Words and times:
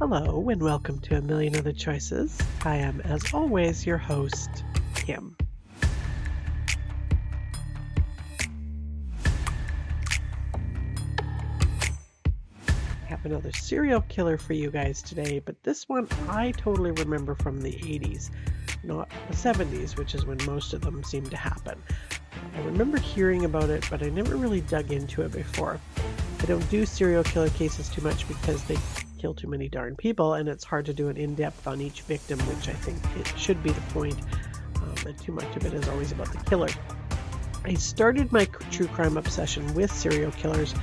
Hello, 0.00 0.48
and 0.48 0.62
welcome 0.62 1.00
to 1.00 1.16
A 1.16 1.20
Million 1.20 1.56
Other 1.56 1.72
Choices. 1.72 2.38
I 2.64 2.76
am, 2.76 3.00
as 3.00 3.34
always, 3.34 3.84
your 3.84 3.98
host, 3.98 4.48
Kim. 4.94 5.36
I 13.02 13.06
have 13.06 13.24
another 13.24 13.50
serial 13.50 14.02
killer 14.02 14.38
for 14.38 14.52
you 14.52 14.70
guys 14.70 15.02
today, 15.02 15.40
but 15.40 15.60
this 15.64 15.88
one 15.88 16.06
I 16.28 16.52
totally 16.52 16.92
remember 16.92 17.34
from 17.34 17.60
the 17.60 17.72
80s, 17.72 18.30
not 18.84 19.10
the 19.28 19.34
70s, 19.34 19.96
which 19.96 20.14
is 20.14 20.24
when 20.24 20.38
most 20.46 20.74
of 20.74 20.80
them 20.80 21.02
seem 21.02 21.28
to 21.28 21.36
happen. 21.36 21.82
I 22.54 22.60
remember 22.60 23.00
hearing 23.00 23.46
about 23.46 23.68
it, 23.68 23.84
but 23.90 24.04
I 24.04 24.10
never 24.10 24.36
really 24.36 24.60
dug 24.60 24.92
into 24.92 25.22
it 25.22 25.32
before. 25.32 25.80
I 26.38 26.44
don't 26.44 26.70
do 26.70 26.86
serial 26.86 27.24
killer 27.24 27.50
cases 27.50 27.88
too 27.88 28.02
much 28.02 28.28
because 28.28 28.62
they 28.62 28.78
kill 29.18 29.34
too 29.34 29.48
many 29.48 29.68
darn 29.68 29.96
people, 29.96 30.34
and 30.34 30.48
it's 30.48 30.64
hard 30.64 30.86
to 30.86 30.94
do 30.94 31.08
an 31.08 31.16
in 31.16 31.34
depth 31.34 31.66
on 31.66 31.80
each 31.80 32.02
victim, 32.02 32.38
which 32.40 32.68
I 32.68 32.72
think 32.72 32.98
it 33.18 33.38
should 33.38 33.62
be 33.62 33.70
the 33.70 33.80
point. 33.92 34.18
Um, 34.76 34.94
and 35.06 35.18
too 35.18 35.32
much 35.32 35.56
of 35.56 35.66
it 35.66 35.74
is 35.74 35.88
always 35.88 36.12
about 36.12 36.32
the 36.32 36.38
killer. 36.48 36.68
I 37.64 37.74
started 37.74 38.32
my 38.32 38.46
true 38.70 38.86
crime 38.86 39.16
obsession 39.16 39.74
with 39.74 39.92
serial 39.92 40.30
killers, 40.32 40.74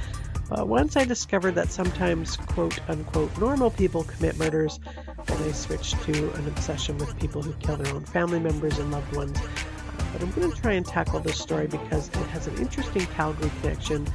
but 0.49 0.67
once 0.67 0.95
I 0.95 1.05
discovered 1.05 1.53
that 1.55 1.71
sometimes 1.71 2.37
quote 2.37 2.79
unquote 2.89 3.35
normal 3.39 3.71
people 3.71 4.03
commit 4.03 4.37
murders, 4.37 4.79
then 5.25 5.41
I 5.41 5.51
switched 5.51 6.01
to 6.03 6.31
an 6.33 6.47
obsession 6.47 6.97
with 6.97 7.17
people 7.19 7.41
who 7.41 7.53
kill 7.53 7.77
their 7.77 7.93
own 7.93 8.03
family 8.05 8.39
members 8.39 8.77
and 8.77 8.91
loved 8.91 9.15
ones. 9.15 9.37
Uh, 9.39 10.03
but 10.13 10.21
I'm 10.21 10.31
going 10.31 10.51
to 10.51 10.61
try 10.61 10.73
and 10.73 10.85
tackle 10.85 11.19
this 11.21 11.39
story 11.39 11.67
because 11.67 12.09
it 12.09 12.15
has 12.27 12.47
an 12.47 12.57
interesting 12.57 13.05
Calgary 13.07 13.51
connection 13.61 14.05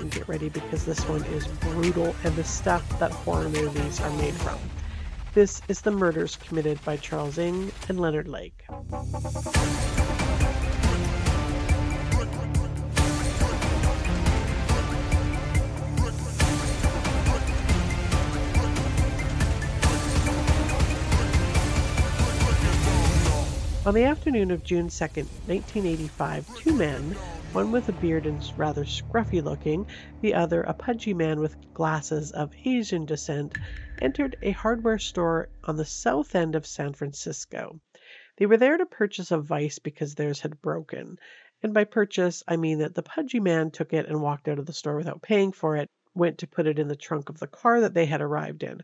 and 0.00 0.10
get 0.10 0.28
ready 0.28 0.48
because 0.48 0.84
this 0.84 1.00
one 1.08 1.24
is 1.24 1.46
brutal 1.46 2.14
and 2.24 2.34
the 2.36 2.44
stuff 2.44 2.98
that 2.98 3.10
horror 3.10 3.48
movies 3.48 4.00
are 4.00 4.10
made 4.18 4.34
from. 4.34 4.58
This 5.34 5.60
is 5.68 5.82
the 5.82 5.90
murders 5.90 6.36
committed 6.36 6.82
by 6.84 6.96
Charles 6.96 7.38
Ng 7.38 7.70
and 7.88 8.00
Leonard 8.00 8.28
Lake. 8.28 8.64
On 23.86 23.94
the 23.94 24.02
afternoon 24.02 24.50
of 24.50 24.64
June 24.64 24.88
2, 24.88 25.04
1985, 25.04 26.52
two 26.52 26.74
men, 26.74 27.16
one 27.52 27.70
with 27.70 27.88
a 27.88 27.92
beard 27.92 28.26
and 28.26 28.42
rather 28.56 28.84
scruffy 28.84 29.40
looking, 29.40 29.86
the 30.20 30.34
other 30.34 30.62
a 30.62 30.74
pudgy 30.74 31.14
man 31.14 31.38
with 31.38 31.54
glasses 31.72 32.32
of 32.32 32.50
Asian 32.64 33.06
descent, 33.06 33.54
entered 34.00 34.34
a 34.42 34.50
hardware 34.50 34.98
store 34.98 35.50
on 35.62 35.76
the 35.76 35.84
south 35.84 36.34
end 36.34 36.56
of 36.56 36.66
San 36.66 36.94
Francisco. 36.94 37.80
They 38.38 38.46
were 38.46 38.56
there 38.56 38.76
to 38.76 38.86
purchase 38.86 39.30
a 39.30 39.38
vise 39.38 39.78
because 39.78 40.16
theirs 40.16 40.40
had 40.40 40.60
broken. 40.60 41.20
And 41.62 41.72
by 41.72 41.84
purchase, 41.84 42.42
I 42.48 42.56
mean 42.56 42.80
that 42.80 42.96
the 42.96 43.04
pudgy 43.04 43.38
man 43.38 43.70
took 43.70 43.92
it 43.92 44.06
and 44.06 44.20
walked 44.20 44.48
out 44.48 44.58
of 44.58 44.66
the 44.66 44.72
store 44.72 44.96
without 44.96 45.22
paying 45.22 45.52
for 45.52 45.76
it, 45.76 45.88
went 46.12 46.38
to 46.38 46.48
put 46.48 46.66
it 46.66 46.80
in 46.80 46.88
the 46.88 46.96
trunk 46.96 47.28
of 47.28 47.38
the 47.38 47.46
car 47.46 47.80
that 47.82 47.94
they 47.94 48.06
had 48.06 48.20
arrived 48.20 48.64
in. 48.64 48.82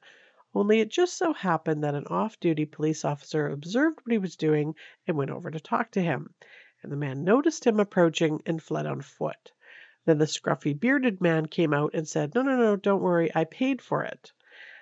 Only 0.55 0.81
it 0.81 0.91
just 0.91 1.17
so 1.17 1.33
happened 1.33 1.83
that 1.83 1.95
an 1.95 2.07
off 2.09 2.39
duty 2.39 2.67
police 2.67 3.07
officer 3.07 3.49
observed 3.49 4.01
what 4.03 4.13
he 4.13 4.19
was 4.19 4.37
doing 4.37 4.75
and 5.07 5.17
went 5.17 5.31
over 5.31 5.51
to 5.51 5.59
talk 5.59 5.91
to 5.93 6.03
him, 6.03 6.35
and 6.83 6.93
the 6.93 6.97
man 6.97 7.25
noticed 7.25 7.67
him 7.67 7.81
approaching 7.81 8.43
and 8.45 8.63
fled 8.63 8.85
on 8.85 9.01
foot. 9.01 9.51
Then 10.05 10.19
the 10.19 10.27
scruffy 10.27 10.79
bearded 10.79 11.23
man 11.23 11.47
came 11.47 11.73
out 11.73 11.95
and 11.95 12.07
said, 12.07 12.35
No, 12.35 12.43
no, 12.43 12.55
no, 12.59 12.77
don't 12.77 13.01
worry, 13.01 13.31
I 13.35 13.45
paid 13.45 13.81
for 13.81 14.05
it. 14.05 14.31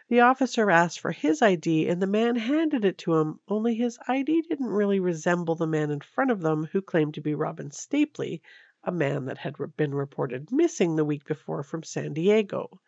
The 0.08 0.18
officer 0.18 0.72
asked 0.72 0.98
for 0.98 1.12
his 1.12 1.40
ID 1.40 1.86
and 1.88 2.02
the 2.02 2.06
man 2.08 2.34
handed 2.34 2.84
it 2.84 2.98
to 2.98 3.18
him, 3.18 3.38
only 3.46 3.76
his 3.76 3.96
ID 4.08 4.42
didn't 4.42 4.66
really 4.70 4.98
resemble 4.98 5.54
the 5.54 5.68
man 5.68 5.92
in 5.92 6.00
front 6.00 6.32
of 6.32 6.40
them 6.40 6.64
who 6.72 6.82
claimed 6.82 7.14
to 7.14 7.20
be 7.20 7.36
Robin 7.36 7.70
Stapley, 7.70 8.40
a 8.82 8.90
man 8.90 9.26
that 9.26 9.38
had 9.38 9.54
been 9.76 9.94
reported 9.94 10.50
missing 10.50 10.96
the 10.96 11.04
week 11.04 11.24
before 11.26 11.62
from 11.62 11.84
San 11.84 12.12
Diego. 12.12 12.80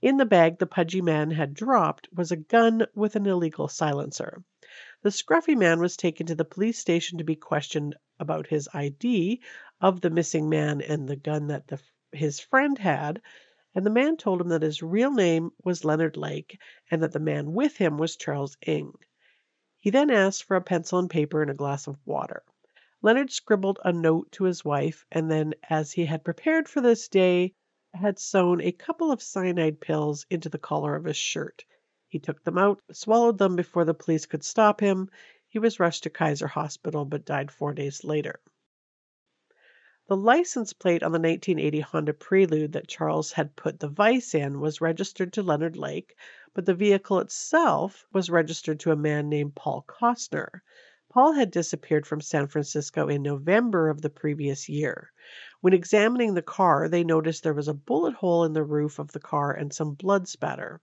In 0.00 0.16
the 0.16 0.24
bag 0.24 0.58
the 0.58 0.66
pudgy 0.68 1.02
man 1.02 1.32
had 1.32 1.54
dropped 1.54 2.08
was 2.14 2.30
a 2.30 2.36
gun 2.36 2.86
with 2.94 3.16
an 3.16 3.26
illegal 3.26 3.66
silencer. 3.66 4.44
The 5.02 5.10
scruffy 5.10 5.56
man 5.56 5.80
was 5.80 5.96
taken 5.96 6.24
to 6.26 6.36
the 6.36 6.44
police 6.44 6.78
station 6.78 7.18
to 7.18 7.24
be 7.24 7.34
questioned 7.34 7.96
about 8.20 8.46
his 8.46 8.68
ID 8.72 9.40
of 9.80 10.00
the 10.00 10.10
missing 10.10 10.48
man 10.48 10.80
and 10.80 11.08
the 11.08 11.16
gun 11.16 11.48
that 11.48 11.66
the, 11.66 11.80
his 12.12 12.38
friend 12.38 12.78
had, 12.78 13.20
and 13.74 13.84
the 13.84 13.90
man 13.90 14.16
told 14.16 14.40
him 14.40 14.50
that 14.50 14.62
his 14.62 14.84
real 14.84 15.10
name 15.10 15.50
was 15.64 15.84
Leonard 15.84 16.16
Lake 16.16 16.60
and 16.92 17.02
that 17.02 17.10
the 17.10 17.18
man 17.18 17.52
with 17.52 17.76
him 17.78 17.98
was 17.98 18.14
Charles 18.14 18.56
Ng. 18.68 18.94
He 19.78 19.90
then 19.90 20.10
asked 20.10 20.44
for 20.44 20.56
a 20.56 20.62
pencil 20.62 21.00
and 21.00 21.10
paper 21.10 21.42
and 21.42 21.50
a 21.50 21.54
glass 21.54 21.88
of 21.88 21.98
water. 22.06 22.44
Leonard 23.02 23.32
scribbled 23.32 23.80
a 23.84 23.92
note 23.92 24.30
to 24.30 24.44
his 24.44 24.64
wife, 24.64 25.04
and 25.10 25.28
then, 25.28 25.54
as 25.68 25.90
he 25.90 26.04
had 26.04 26.22
prepared 26.22 26.68
for 26.68 26.80
this 26.80 27.08
day, 27.08 27.54
had 27.94 28.18
sewn 28.18 28.60
a 28.60 28.72
couple 28.72 29.10
of 29.10 29.22
cyanide 29.22 29.80
pills 29.80 30.26
into 30.30 30.48
the 30.48 30.58
collar 30.58 30.94
of 30.94 31.04
his 31.04 31.16
shirt. 31.16 31.64
He 32.08 32.18
took 32.18 32.42
them 32.44 32.58
out, 32.58 32.80
swallowed 32.92 33.38
them 33.38 33.56
before 33.56 33.84
the 33.84 33.94
police 33.94 34.26
could 34.26 34.44
stop 34.44 34.80
him. 34.80 35.10
He 35.48 35.58
was 35.58 35.80
rushed 35.80 36.02
to 36.04 36.10
Kaiser 36.10 36.46
Hospital 36.46 37.04
but 37.04 37.24
died 37.24 37.50
four 37.50 37.74
days 37.74 38.04
later. 38.04 38.40
The 40.08 40.16
license 40.16 40.72
plate 40.72 41.02
on 41.02 41.12
the 41.12 41.18
1980 41.18 41.80
Honda 41.80 42.14
Prelude 42.14 42.72
that 42.72 42.88
Charles 42.88 43.32
had 43.32 43.56
put 43.56 43.78
the 43.78 43.88
vice 43.88 44.34
in 44.34 44.58
was 44.58 44.80
registered 44.80 45.34
to 45.34 45.42
Leonard 45.42 45.76
Lake, 45.76 46.16
but 46.54 46.64
the 46.64 46.74
vehicle 46.74 47.18
itself 47.20 48.06
was 48.12 48.30
registered 48.30 48.80
to 48.80 48.92
a 48.92 48.96
man 48.96 49.28
named 49.28 49.54
Paul 49.54 49.84
Costner. 49.86 50.62
Paul 51.10 51.32
had 51.32 51.50
disappeared 51.50 52.06
from 52.06 52.20
San 52.20 52.48
Francisco 52.48 53.08
in 53.08 53.22
November 53.22 53.88
of 53.88 54.02
the 54.02 54.10
previous 54.10 54.68
year. 54.68 55.10
When 55.62 55.72
examining 55.72 56.34
the 56.34 56.42
car, 56.42 56.86
they 56.86 57.02
noticed 57.02 57.42
there 57.42 57.54
was 57.54 57.66
a 57.68 57.72
bullet 57.72 58.14
hole 58.14 58.44
in 58.44 58.52
the 58.52 58.62
roof 58.62 58.98
of 58.98 59.12
the 59.12 59.20
car 59.20 59.52
and 59.52 59.72
some 59.72 59.94
blood 59.94 60.28
spatter. 60.28 60.82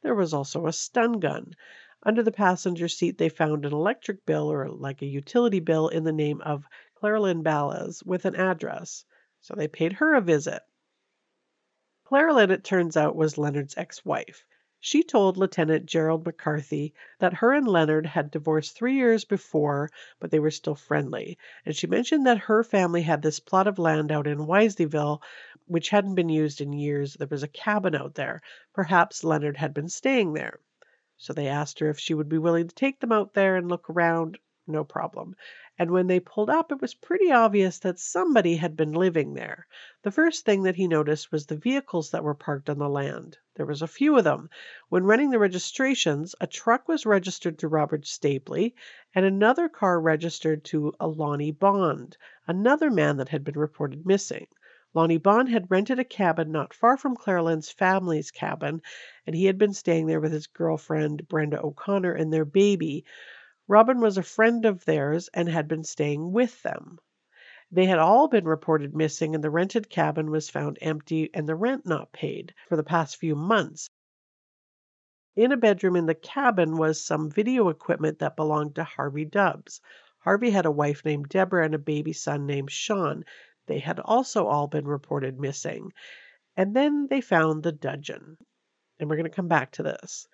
There 0.00 0.14
was 0.14 0.32
also 0.32 0.66
a 0.66 0.72
stun 0.72 1.20
gun. 1.20 1.54
Under 2.02 2.22
the 2.22 2.32
passenger 2.32 2.88
seat, 2.88 3.18
they 3.18 3.28
found 3.28 3.66
an 3.66 3.72
electric 3.74 4.24
bill, 4.24 4.50
or 4.50 4.70
like 4.70 5.02
a 5.02 5.06
utility 5.06 5.60
bill, 5.60 5.88
in 5.88 6.04
the 6.04 6.12
name 6.12 6.40
of 6.40 6.64
Claire 6.94 7.18
Balazs, 7.18 8.02
with 8.06 8.24
an 8.24 8.36
address, 8.36 9.04
so 9.40 9.54
they 9.54 9.68
paid 9.68 9.92
her 9.94 10.14
a 10.14 10.22
visit. 10.22 10.62
Claire 12.04 12.50
it 12.50 12.64
turns 12.64 12.96
out, 12.96 13.14
was 13.16 13.36
Leonard's 13.36 13.76
ex 13.76 14.02
wife. 14.02 14.46
She 14.80 15.02
told 15.02 15.36
Lieutenant 15.36 15.86
Gerald 15.86 16.24
McCarthy 16.24 16.94
that 17.18 17.34
her 17.34 17.52
and 17.52 17.66
Leonard 17.66 18.06
had 18.06 18.30
divorced 18.30 18.76
three 18.76 18.94
years 18.94 19.24
before, 19.24 19.90
but 20.20 20.30
they 20.30 20.38
were 20.38 20.52
still 20.52 20.76
friendly, 20.76 21.36
and 21.66 21.74
she 21.74 21.88
mentioned 21.88 22.26
that 22.26 22.38
her 22.38 22.62
family 22.62 23.02
had 23.02 23.20
this 23.20 23.40
plot 23.40 23.66
of 23.66 23.78
land 23.80 24.12
out 24.12 24.28
in 24.28 24.46
Wilseyville 24.46 25.20
which 25.66 25.88
hadn't 25.88 26.14
been 26.14 26.28
used 26.28 26.60
in 26.60 26.72
years. 26.72 27.14
There 27.14 27.26
was 27.28 27.42
a 27.42 27.48
cabin 27.48 27.94
out 27.96 28.14
there. 28.14 28.40
Perhaps 28.72 29.24
Leonard 29.24 29.56
had 29.56 29.74
been 29.74 29.88
staying 29.88 30.34
there. 30.34 30.60
So 31.16 31.32
they 31.32 31.48
asked 31.48 31.80
her 31.80 31.88
if 31.90 31.98
she 31.98 32.14
would 32.14 32.28
be 32.28 32.38
willing 32.38 32.68
to 32.68 32.74
take 32.74 33.00
them 33.00 33.10
out 33.10 33.34
there 33.34 33.56
and 33.56 33.68
look 33.68 33.90
around. 33.90 34.38
No 34.68 34.84
problem 34.84 35.34
and 35.78 35.90
when 35.90 36.08
they 36.08 36.18
pulled 36.18 36.50
up 36.50 36.72
it 36.72 36.80
was 36.80 36.94
pretty 36.94 37.30
obvious 37.30 37.78
that 37.78 37.98
somebody 37.98 38.56
had 38.56 38.76
been 38.76 38.92
living 38.92 39.34
there. 39.34 39.66
The 40.02 40.10
first 40.10 40.44
thing 40.44 40.64
that 40.64 40.74
he 40.74 40.88
noticed 40.88 41.30
was 41.30 41.46
the 41.46 41.56
vehicles 41.56 42.10
that 42.10 42.24
were 42.24 42.34
parked 42.34 42.68
on 42.68 42.78
the 42.78 42.88
land. 42.88 43.38
There 43.54 43.64
was 43.66 43.80
a 43.80 43.86
few 43.86 44.18
of 44.18 44.24
them. 44.24 44.50
When 44.88 45.04
running 45.04 45.30
the 45.30 45.38
registrations, 45.38 46.34
a 46.40 46.46
truck 46.48 46.88
was 46.88 47.06
registered 47.06 47.58
to 47.58 47.68
Robert 47.68 48.02
Stapley 48.06 48.74
and 49.14 49.24
another 49.24 49.68
car 49.68 50.00
registered 50.00 50.64
to 50.64 50.92
a 50.98 51.06
Lonnie 51.06 51.52
Bond, 51.52 52.16
another 52.46 52.90
man 52.90 53.16
that 53.18 53.28
had 53.28 53.44
been 53.44 53.58
reported 53.58 54.04
missing. 54.04 54.48
Lonnie 54.94 55.18
Bond 55.18 55.50
had 55.50 55.70
rented 55.70 55.98
a 55.98 56.04
cabin 56.04 56.50
not 56.50 56.72
far 56.72 56.96
from 56.96 57.14
Claire 57.14 57.60
family's 57.60 58.30
cabin, 58.30 58.80
and 59.26 59.36
he 59.36 59.44
had 59.44 59.58
been 59.58 59.74
staying 59.74 60.06
there 60.06 60.18
with 60.18 60.32
his 60.32 60.46
girlfriend, 60.46 61.28
Brenda 61.28 61.60
O'Connor, 61.62 62.14
and 62.14 62.32
their 62.32 62.46
baby, 62.46 63.04
Robin 63.68 64.00
was 64.00 64.16
a 64.16 64.22
friend 64.22 64.64
of 64.64 64.84
theirs 64.86 65.28
and 65.34 65.46
had 65.48 65.68
been 65.68 65.84
staying 65.84 66.32
with 66.32 66.62
them. 66.62 66.98
They 67.70 67.84
had 67.84 67.98
all 67.98 68.26
been 68.26 68.46
reported 68.46 68.96
missing, 68.96 69.34
and 69.34 69.44
the 69.44 69.50
rented 69.50 69.90
cabin 69.90 70.30
was 70.30 70.48
found 70.48 70.78
empty 70.80 71.28
and 71.34 71.46
the 71.46 71.54
rent 71.54 71.84
not 71.84 72.10
paid 72.10 72.54
for 72.66 72.76
the 72.76 72.82
past 72.82 73.18
few 73.18 73.36
months. 73.36 73.90
In 75.36 75.52
a 75.52 75.56
bedroom 75.58 75.96
in 75.96 76.06
the 76.06 76.14
cabin 76.14 76.78
was 76.78 77.04
some 77.04 77.30
video 77.30 77.68
equipment 77.68 78.20
that 78.20 78.36
belonged 78.36 78.74
to 78.76 78.84
Harvey 78.84 79.26
Dubs. 79.26 79.82
Harvey 80.20 80.50
had 80.50 80.64
a 80.64 80.70
wife 80.70 81.04
named 81.04 81.28
Deborah 81.28 81.66
and 81.66 81.74
a 81.74 81.78
baby 81.78 82.14
son 82.14 82.46
named 82.46 82.70
Sean. 82.70 83.24
They 83.66 83.80
had 83.80 84.00
also 84.00 84.46
all 84.46 84.66
been 84.66 84.88
reported 84.88 85.38
missing. 85.38 85.92
And 86.56 86.74
then 86.74 87.06
they 87.08 87.20
found 87.20 87.62
the 87.62 87.72
dudgeon. 87.72 88.38
And 88.98 89.10
we're 89.10 89.16
going 89.16 89.30
to 89.30 89.36
come 89.36 89.48
back 89.48 89.72
to 89.72 89.82
this. 89.82 90.26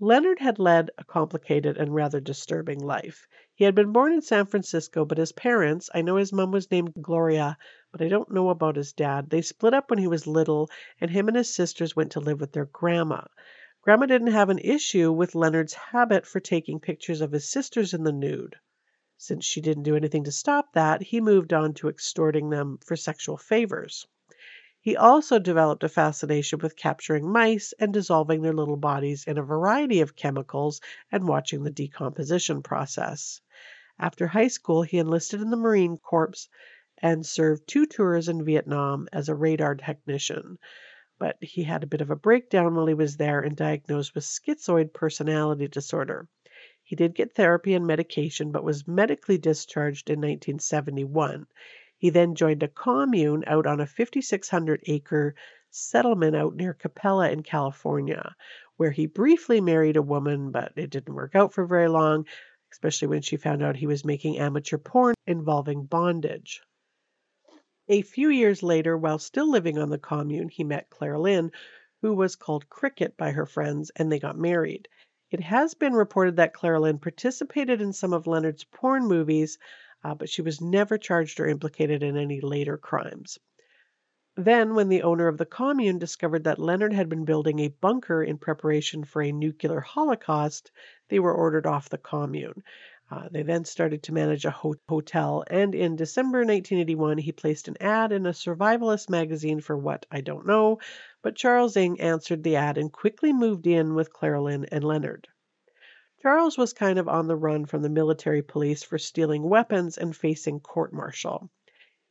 Leonard 0.00 0.40
had 0.40 0.58
led 0.58 0.90
a 0.98 1.04
complicated 1.04 1.76
and 1.76 1.94
rather 1.94 2.18
disturbing 2.18 2.80
life. 2.80 3.28
He 3.54 3.62
had 3.64 3.76
been 3.76 3.92
born 3.92 4.12
in 4.12 4.22
San 4.22 4.46
Francisco, 4.46 5.04
but 5.04 5.18
his 5.18 5.30
parents 5.30 5.88
I 5.94 6.02
know 6.02 6.16
his 6.16 6.32
mom 6.32 6.50
was 6.50 6.68
named 6.68 6.94
Gloria, 7.00 7.56
but 7.92 8.02
I 8.02 8.08
don't 8.08 8.32
know 8.32 8.48
about 8.48 8.74
his 8.74 8.92
dad 8.92 9.30
they 9.30 9.40
split 9.40 9.72
up 9.72 9.90
when 9.90 10.00
he 10.00 10.08
was 10.08 10.26
little, 10.26 10.68
and 11.00 11.12
him 11.12 11.28
and 11.28 11.36
his 11.36 11.54
sisters 11.54 11.94
went 11.94 12.10
to 12.10 12.18
live 12.20 12.40
with 12.40 12.50
their 12.50 12.64
grandma. 12.66 13.22
Grandma 13.82 14.06
didn't 14.06 14.32
have 14.32 14.50
an 14.50 14.58
issue 14.58 15.12
with 15.12 15.36
Leonard's 15.36 15.74
habit 15.74 16.26
for 16.26 16.40
taking 16.40 16.80
pictures 16.80 17.20
of 17.20 17.30
his 17.30 17.48
sisters 17.48 17.94
in 17.94 18.02
the 18.02 18.10
nude. 18.10 18.56
Since 19.16 19.44
she 19.44 19.60
didn't 19.60 19.84
do 19.84 19.94
anything 19.94 20.24
to 20.24 20.32
stop 20.32 20.72
that, 20.72 21.02
he 21.02 21.20
moved 21.20 21.52
on 21.52 21.72
to 21.74 21.88
extorting 21.88 22.50
them 22.50 22.78
for 22.84 22.96
sexual 22.96 23.36
favors. 23.36 24.08
He 24.84 24.98
also 24.98 25.38
developed 25.38 25.82
a 25.82 25.88
fascination 25.88 26.58
with 26.58 26.76
capturing 26.76 27.26
mice 27.26 27.72
and 27.78 27.90
dissolving 27.90 28.42
their 28.42 28.52
little 28.52 28.76
bodies 28.76 29.24
in 29.26 29.38
a 29.38 29.42
variety 29.42 30.02
of 30.02 30.14
chemicals 30.14 30.82
and 31.10 31.26
watching 31.26 31.64
the 31.64 31.70
decomposition 31.70 32.62
process. 32.62 33.40
After 33.98 34.26
high 34.26 34.48
school, 34.48 34.82
he 34.82 34.98
enlisted 34.98 35.40
in 35.40 35.48
the 35.48 35.56
Marine 35.56 35.96
Corps 35.96 36.50
and 36.98 37.24
served 37.24 37.66
two 37.66 37.86
tours 37.86 38.28
in 38.28 38.44
Vietnam 38.44 39.08
as 39.10 39.30
a 39.30 39.34
radar 39.34 39.74
technician. 39.74 40.58
But 41.18 41.38
he 41.40 41.62
had 41.62 41.82
a 41.82 41.86
bit 41.86 42.02
of 42.02 42.10
a 42.10 42.14
breakdown 42.14 42.74
while 42.74 42.84
he 42.84 42.92
was 42.92 43.16
there 43.16 43.40
and 43.40 43.56
diagnosed 43.56 44.14
with 44.14 44.24
schizoid 44.24 44.92
personality 44.92 45.66
disorder. 45.66 46.28
He 46.82 46.94
did 46.94 47.14
get 47.14 47.34
therapy 47.34 47.72
and 47.72 47.86
medication, 47.86 48.52
but 48.52 48.62
was 48.62 48.86
medically 48.86 49.38
discharged 49.38 50.10
in 50.10 50.18
1971. 50.18 51.46
He 52.04 52.10
then 52.10 52.34
joined 52.34 52.62
a 52.62 52.68
commune 52.68 53.44
out 53.46 53.64
on 53.66 53.80
a 53.80 53.86
5,600 53.86 54.82
acre 54.84 55.34
settlement 55.70 56.36
out 56.36 56.54
near 56.54 56.74
Capella 56.74 57.30
in 57.30 57.42
California, 57.42 58.36
where 58.76 58.90
he 58.90 59.06
briefly 59.06 59.58
married 59.62 59.96
a 59.96 60.02
woman, 60.02 60.50
but 60.50 60.74
it 60.76 60.90
didn't 60.90 61.14
work 61.14 61.34
out 61.34 61.54
for 61.54 61.64
very 61.64 61.88
long, 61.88 62.26
especially 62.70 63.08
when 63.08 63.22
she 63.22 63.38
found 63.38 63.62
out 63.62 63.76
he 63.76 63.86
was 63.86 64.04
making 64.04 64.36
amateur 64.36 64.76
porn 64.76 65.14
involving 65.26 65.86
bondage. 65.86 66.60
A 67.88 68.02
few 68.02 68.28
years 68.28 68.62
later, 68.62 68.98
while 68.98 69.18
still 69.18 69.48
living 69.50 69.78
on 69.78 69.88
the 69.88 69.96
commune, 69.96 70.50
he 70.50 70.62
met 70.62 70.90
Claire 70.90 71.18
Lynn, 71.18 71.52
who 72.02 72.12
was 72.12 72.36
called 72.36 72.68
Cricket 72.68 73.16
by 73.16 73.30
her 73.30 73.46
friends, 73.46 73.90
and 73.96 74.12
they 74.12 74.18
got 74.18 74.36
married. 74.36 74.88
It 75.30 75.40
has 75.40 75.72
been 75.72 75.94
reported 75.94 76.36
that 76.36 76.52
Claire 76.52 76.80
Lynn 76.80 76.98
participated 76.98 77.80
in 77.80 77.94
some 77.94 78.12
of 78.12 78.26
Leonard's 78.26 78.64
porn 78.64 79.06
movies, 79.08 79.58
uh, 80.04 80.14
but 80.14 80.28
she 80.28 80.42
was 80.42 80.60
never 80.60 80.98
charged 80.98 81.40
or 81.40 81.48
implicated 81.48 82.02
in 82.02 82.16
any 82.16 82.40
later 82.40 82.76
crimes. 82.76 83.38
Then, 84.36 84.74
when 84.74 84.88
the 84.88 85.02
owner 85.02 85.28
of 85.28 85.38
the 85.38 85.46
commune 85.46 85.98
discovered 85.98 86.44
that 86.44 86.58
Leonard 86.58 86.92
had 86.92 87.08
been 87.08 87.24
building 87.24 87.60
a 87.60 87.68
bunker 87.68 88.22
in 88.22 88.36
preparation 88.36 89.04
for 89.04 89.22
a 89.22 89.32
nuclear 89.32 89.80
holocaust, 89.80 90.70
they 91.08 91.20
were 91.20 91.32
ordered 91.32 91.66
off 91.66 91.88
the 91.88 91.98
commune. 91.98 92.62
Uh, 93.10 93.28
they 93.30 93.42
then 93.42 93.64
started 93.64 94.02
to 94.02 94.12
manage 94.12 94.44
a 94.44 94.50
ho- 94.50 94.74
hotel, 94.88 95.44
and 95.48 95.74
in 95.74 95.94
December 95.94 96.38
1981, 96.38 97.18
he 97.18 97.30
placed 97.32 97.68
an 97.68 97.76
ad 97.80 98.10
in 98.10 98.26
a 98.26 98.30
survivalist 98.30 99.08
magazine 99.08 99.60
for 99.60 99.76
what 99.76 100.04
I 100.10 100.20
don't 100.20 100.46
know, 100.46 100.80
but 101.22 101.36
Charles 101.36 101.76
Ng 101.76 102.00
answered 102.00 102.42
the 102.42 102.56
ad 102.56 102.76
and 102.76 102.92
quickly 102.92 103.32
moved 103.32 103.66
in 103.66 103.94
with 103.94 104.12
Claire 104.12 104.34
and 104.46 104.82
Leonard. 104.82 105.28
Charles 106.24 106.56
was 106.56 106.72
kind 106.72 106.98
of 106.98 107.06
on 107.06 107.26
the 107.26 107.36
run 107.36 107.66
from 107.66 107.82
the 107.82 107.90
military 107.90 108.40
police 108.40 108.82
for 108.82 108.96
stealing 108.96 109.42
weapons 109.42 109.98
and 109.98 110.16
facing 110.16 110.58
court 110.58 110.90
martial. 110.90 111.50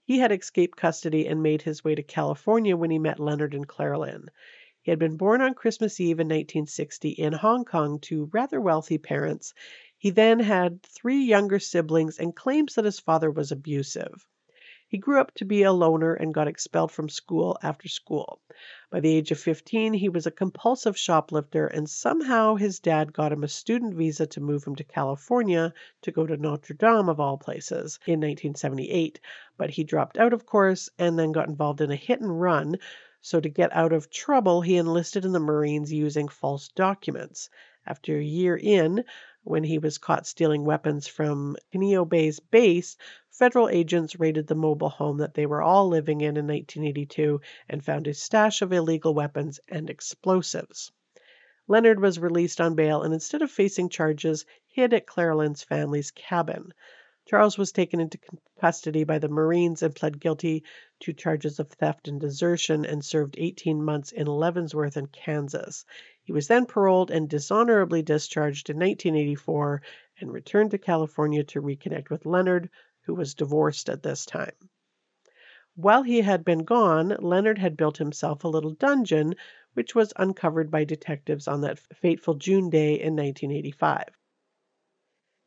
He 0.04 0.20
had 0.20 0.32
escaped 0.32 0.78
custody 0.78 1.26
and 1.26 1.42
made 1.42 1.64
his 1.64 1.84
way 1.84 1.96
to 1.96 2.04
California 2.04 2.78
when 2.78 2.92
he 2.92 3.00
met 3.00 3.20
Leonard 3.20 3.56
and 3.56 3.68
Claire 3.68 3.98
Lynn. 3.98 4.30
He 4.84 4.92
had 4.92 5.00
been 5.00 5.18
born 5.18 5.42
on 5.42 5.56
Christmas 5.56 6.00
Eve 6.00 6.20
in 6.20 6.28
1960 6.28 7.10
in 7.10 7.34
Hong 7.34 7.66
Kong 7.66 7.98
to 8.02 8.30
rather 8.32 8.62
wealthy 8.62 9.00
parents. 9.00 9.56
He 9.98 10.12
then 10.12 10.40
had 10.40 10.84
three 10.84 11.24
younger 11.24 11.58
siblings 11.58 12.20
and 12.20 12.36
claims 12.36 12.76
that 12.76 12.86
his 12.86 13.00
father 13.00 13.32
was 13.32 13.52
abusive. 13.52 14.28
He 14.94 15.00
grew 15.00 15.20
up 15.20 15.34
to 15.38 15.44
be 15.44 15.64
a 15.64 15.72
loner 15.72 16.14
and 16.14 16.36
got 16.36 16.48
expelled 16.48 16.92
from 16.92 17.10
school 17.10 17.58
after 17.64 17.88
school. 17.88 18.40
By 18.92 19.00
the 19.00 19.16
age 19.18 19.32
of 19.32 19.40
15, 19.40 19.94
he 19.94 20.08
was 20.08 20.28
a 20.28 20.30
compulsive 20.30 20.96
shoplifter, 20.96 21.66
and 21.66 21.90
somehow 21.90 22.58
his 22.58 22.80
dad 22.80 23.12
got 23.12 23.32
him 23.32 23.44
a 23.44 23.48
student 23.48 23.96
visa 23.96 24.28
to 24.28 24.40
move 24.40 24.66
him 24.66 24.76
to 24.76 24.84
California 24.84 25.74
to 26.04 26.12
go 26.12 26.28
to 26.28 26.38
Notre 26.38 26.76
Dame, 26.76 27.10
of 27.10 27.20
all 27.20 27.40
places, 27.40 27.98
in 28.06 28.20
1978. 28.20 29.20
But 29.58 29.72
he 29.72 29.84
dropped 29.84 30.20
out, 30.20 30.32
of 30.32 30.46
course, 30.46 30.92
and 31.00 31.18
then 31.18 31.32
got 31.32 31.48
involved 31.48 31.82
in 31.82 31.90
a 31.90 31.96
hit 31.96 32.22
and 32.22 32.40
run. 32.40 32.78
So, 33.20 33.40
to 33.40 33.50
get 33.50 33.74
out 33.76 33.94
of 33.94 34.12
trouble, 34.12 34.62
he 34.62 34.78
enlisted 34.78 35.26
in 35.26 35.32
the 35.32 35.40
Marines 35.40 35.92
using 35.92 36.28
false 36.28 36.68
documents. 36.68 37.50
After 37.88 38.16
a 38.16 38.24
year 38.24 38.56
in, 38.56 39.04
when 39.44 39.64
he 39.64 39.78
was 39.78 39.98
caught 39.98 40.26
stealing 40.26 40.64
weapons 40.64 41.08
from 41.08 41.56
Kaneohe 41.74 42.08
Bay's 42.08 42.40
base, 42.40 42.98
federal 43.30 43.70
agents 43.70 44.20
raided 44.20 44.48
the 44.48 44.56
mobile 44.56 44.90
home 44.90 45.18
that 45.18 45.34
they 45.34 45.46
were 45.46 45.62
all 45.62 45.90
living 45.90 46.22
in 46.22 46.38
in 46.38 46.48
1982 46.48 47.42
and 47.68 47.84
found 47.84 48.08
a 48.08 48.14
stash 48.14 48.62
of 48.62 48.72
illegal 48.72 49.14
weapons 49.14 49.60
and 49.68 49.90
explosives. 49.90 50.92
Leonard 51.68 52.00
was 52.00 52.20
released 52.20 52.60
on 52.60 52.76
bail 52.76 53.04
and 53.04 53.14
instead 53.14 53.42
of 53.42 53.52
facing 53.52 53.90
charges, 53.90 54.46
hid 54.68 54.94
at 54.94 55.06
Lynn's 55.18 55.64
family's 55.64 56.12
cabin. 56.12 56.74
Charles 57.26 57.58
was 57.58 57.72
taken 57.72 58.02
into 58.02 58.20
custody 58.60 59.06
by 59.06 59.18
the 59.18 59.30
Marines 59.30 59.82
and 59.82 59.96
pled 59.96 60.20
guilty 60.20 60.64
to 61.00 61.14
charges 61.14 61.58
of 61.58 61.70
theft 61.70 62.10
and 62.10 62.20
desertion 62.20 62.86
and 62.86 63.04
served 63.04 63.36
18 63.38 63.82
months 63.82 64.12
in 64.12 64.28
Leavenworth 64.28 64.98
in 64.98 65.08
Kansas. 65.08 65.86
He 66.26 66.32
was 66.32 66.48
then 66.48 66.66
paroled 66.66 67.12
and 67.12 67.28
dishonorably 67.28 68.02
discharged 68.02 68.70
in 68.70 68.78
1984 68.78 69.82
and 70.22 70.32
returned 70.32 70.72
to 70.72 70.78
California 70.78 71.44
to 71.44 71.62
reconnect 71.62 72.10
with 72.10 72.26
Leonard, 72.26 72.70
who 73.02 73.14
was 73.14 73.34
divorced 73.34 73.90
at 73.90 74.04
this 74.04 74.26
time. 74.26 74.54
While 75.76 76.04
he 76.04 76.22
had 76.22 76.46
been 76.46 76.64
gone, 76.64 77.10
Leonard 77.20 77.58
had 77.58 77.76
built 77.76 77.98
himself 77.98 78.46
a 78.46 78.48
little 78.48 78.72
dungeon, 78.72 79.36
which 79.74 79.96
was 79.96 80.14
uncovered 80.16 80.72
by 80.72 80.86
detectives 80.86 81.46
on 81.46 81.60
that 81.62 81.78
fateful 81.80 82.36
June 82.36 82.70
day 82.70 82.94
in 82.94 83.18
1985. 83.18 84.06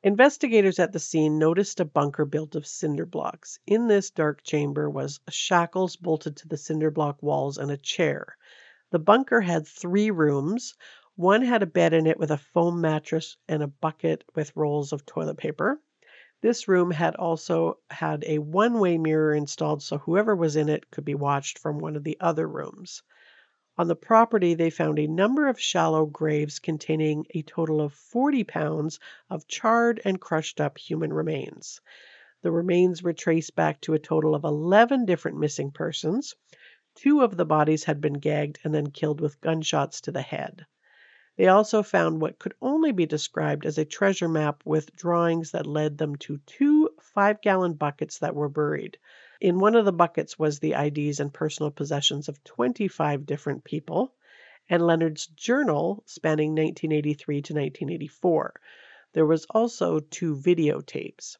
Investigators 0.03 0.79
at 0.79 0.93
the 0.93 0.99
scene 0.99 1.39
noticed 1.39 1.81
a 1.81 1.87
bunker 1.87 2.27
built 2.27 2.55
of 2.55 2.67
cinder 2.67 3.07
blocks. 3.07 3.59
In 3.67 3.87
this 3.89 4.11
dark 4.11 4.43
chamber 4.43 4.91
was 4.91 5.21
shackles 5.31 5.97
bolted 5.97 6.37
to 6.37 6.49
the 6.49 6.59
cinder 6.59 6.91
block 6.91 7.23
walls 7.23 7.57
and 7.57 7.71
a 7.71 7.79
chair. 7.79 8.37
The 8.97 9.01
bunker 9.01 9.43
had 9.43 9.67
three 9.69 10.11
rooms. 10.11 10.73
One 11.17 11.43
had 11.43 11.63
a 11.63 11.67
bed 11.67 11.93
in 11.93 12.07
it 12.07 12.19
with 12.19 12.31
a 12.31 12.39
foam 12.39 12.81
mattress 12.81 13.37
and 13.47 13.63
a 13.63 13.67
bucket 13.67 14.25
with 14.35 14.57
rolls 14.57 14.91
of 14.95 15.05
toilet 15.05 15.37
paper. 15.37 15.79
This 16.41 16.67
room 16.67 16.91
had 16.91 17.15
also 17.15 17.79
had 17.91 18.25
a 18.27 18.39
one 18.39 18.81
way 18.81 18.97
mirror 18.97 19.35
installed 19.35 19.83
so 19.83 19.99
whoever 19.99 20.35
was 20.35 20.57
in 20.57 20.71
it 20.71 20.91
could 20.91 21.05
be 21.05 21.15
watched 21.15 21.59
from 21.59 21.79
one 21.79 21.95
of 21.95 22.05
the 22.05 22.17
other 22.21 22.49
rooms. 22.49 23.03
On 23.77 23.87
the 23.87 23.95
property, 23.95 24.55
they 24.55 24.71
found 24.71 24.99
a 24.99 25.07
number 25.07 25.47
of 25.47 25.61
shallow 25.61 26.07
graves 26.07 26.59
containing 26.59 27.27
a 27.35 27.43
total 27.43 27.83
of 27.83 27.93
40 27.93 28.45
pounds 28.45 28.99
of 29.29 29.47
charred 29.47 30.01
and 30.07 30.19
crushed 30.19 30.59
up 30.59 30.79
human 30.79 31.13
remains. 31.13 31.83
The 32.41 32.51
remains 32.51 33.03
were 33.03 33.13
traced 33.13 33.55
back 33.55 33.83
to 33.83 33.93
a 33.93 33.99
total 33.99 34.35
of 34.35 34.45
11 34.45 35.05
different 35.05 35.37
missing 35.37 35.71
persons. 35.71 36.35
Two 36.97 37.21
of 37.21 37.37
the 37.37 37.45
bodies 37.45 37.85
had 37.85 38.01
been 38.01 38.15
gagged 38.15 38.59
and 38.65 38.75
then 38.75 38.91
killed 38.91 39.21
with 39.21 39.41
gunshots 39.41 40.01
to 40.01 40.13
the 40.13 40.23
head. 40.23 40.65
They 41.37 41.49
also 41.49 41.83
found 41.83 42.23
what 42.23 42.39
could 42.39 42.55
only 42.63 42.93
be 42.93 43.05
described 43.05 43.67
as 43.67 43.77
a 43.77 43.85
treasure 43.85 44.31
map 44.31 44.63
with 44.65 44.97
drawings 44.97 45.51
that 45.51 45.67
led 45.67 45.99
them 45.99 46.17
to 46.17 46.39
two 46.47 46.89
five 47.03 47.43
gallon 47.43 47.75
buckets 47.75 48.21
that 48.21 48.35
were 48.35 48.49
buried. 48.49 48.97
In 49.43 49.59
one 49.59 49.75
of 49.75 49.85
the 49.85 49.93
buckets 49.93 50.39
was 50.39 50.59
the 50.59 50.73
IDs 50.73 51.21
and 51.21 51.35
personal 51.35 51.71
possessions 51.71 52.31
of 52.31 52.43
25 52.45 53.27
different 53.27 53.65
people, 53.65 54.15
and 54.71 54.87
Leonard's 54.87 55.27
journal 55.27 56.03
spanning 56.07 56.53
1983 56.53 57.43
to 57.43 57.53
1984. 57.53 58.55
There 59.13 59.27
was 59.27 59.45
also 59.51 60.01
two 60.01 60.35
videotapes. 60.35 61.37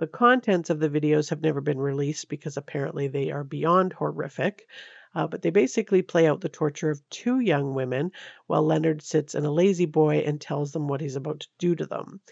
The 0.00 0.06
contents 0.06 0.70
of 0.70 0.80
the 0.80 0.88
videos 0.88 1.28
have 1.28 1.42
never 1.42 1.60
been 1.60 1.78
released 1.78 2.30
because 2.30 2.56
apparently 2.56 3.06
they 3.06 3.30
are 3.30 3.44
beyond 3.44 3.92
horrific. 3.92 4.66
Uh, 5.14 5.26
but 5.26 5.42
they 5.42 5.50
basically 5.50 6.00
play 6.00 6.26
out 6.26 6.40
the 6.40 6.48
torture 6.48 6.88
of 6.88 7.06
two 7.10 7.38
young 7.38 7.74
women 7.74 8.12
while 8.46 8.62
Leonard 8.62 9.02
sits 9.02 9.34
in 9.34 9.44
a 9.44 9.52
lazy 9.52 9.84
boy 9.84 10.20
and 10.20 10.40
tells 10.40 10.72
them 10.72 10.88
what 10.88 11.02
he's 11.02 11.16
about 11.16 11.40
to 11.40 11.48
do 11.58 11.74
to 11.74 11.84
them. 11.84 12.22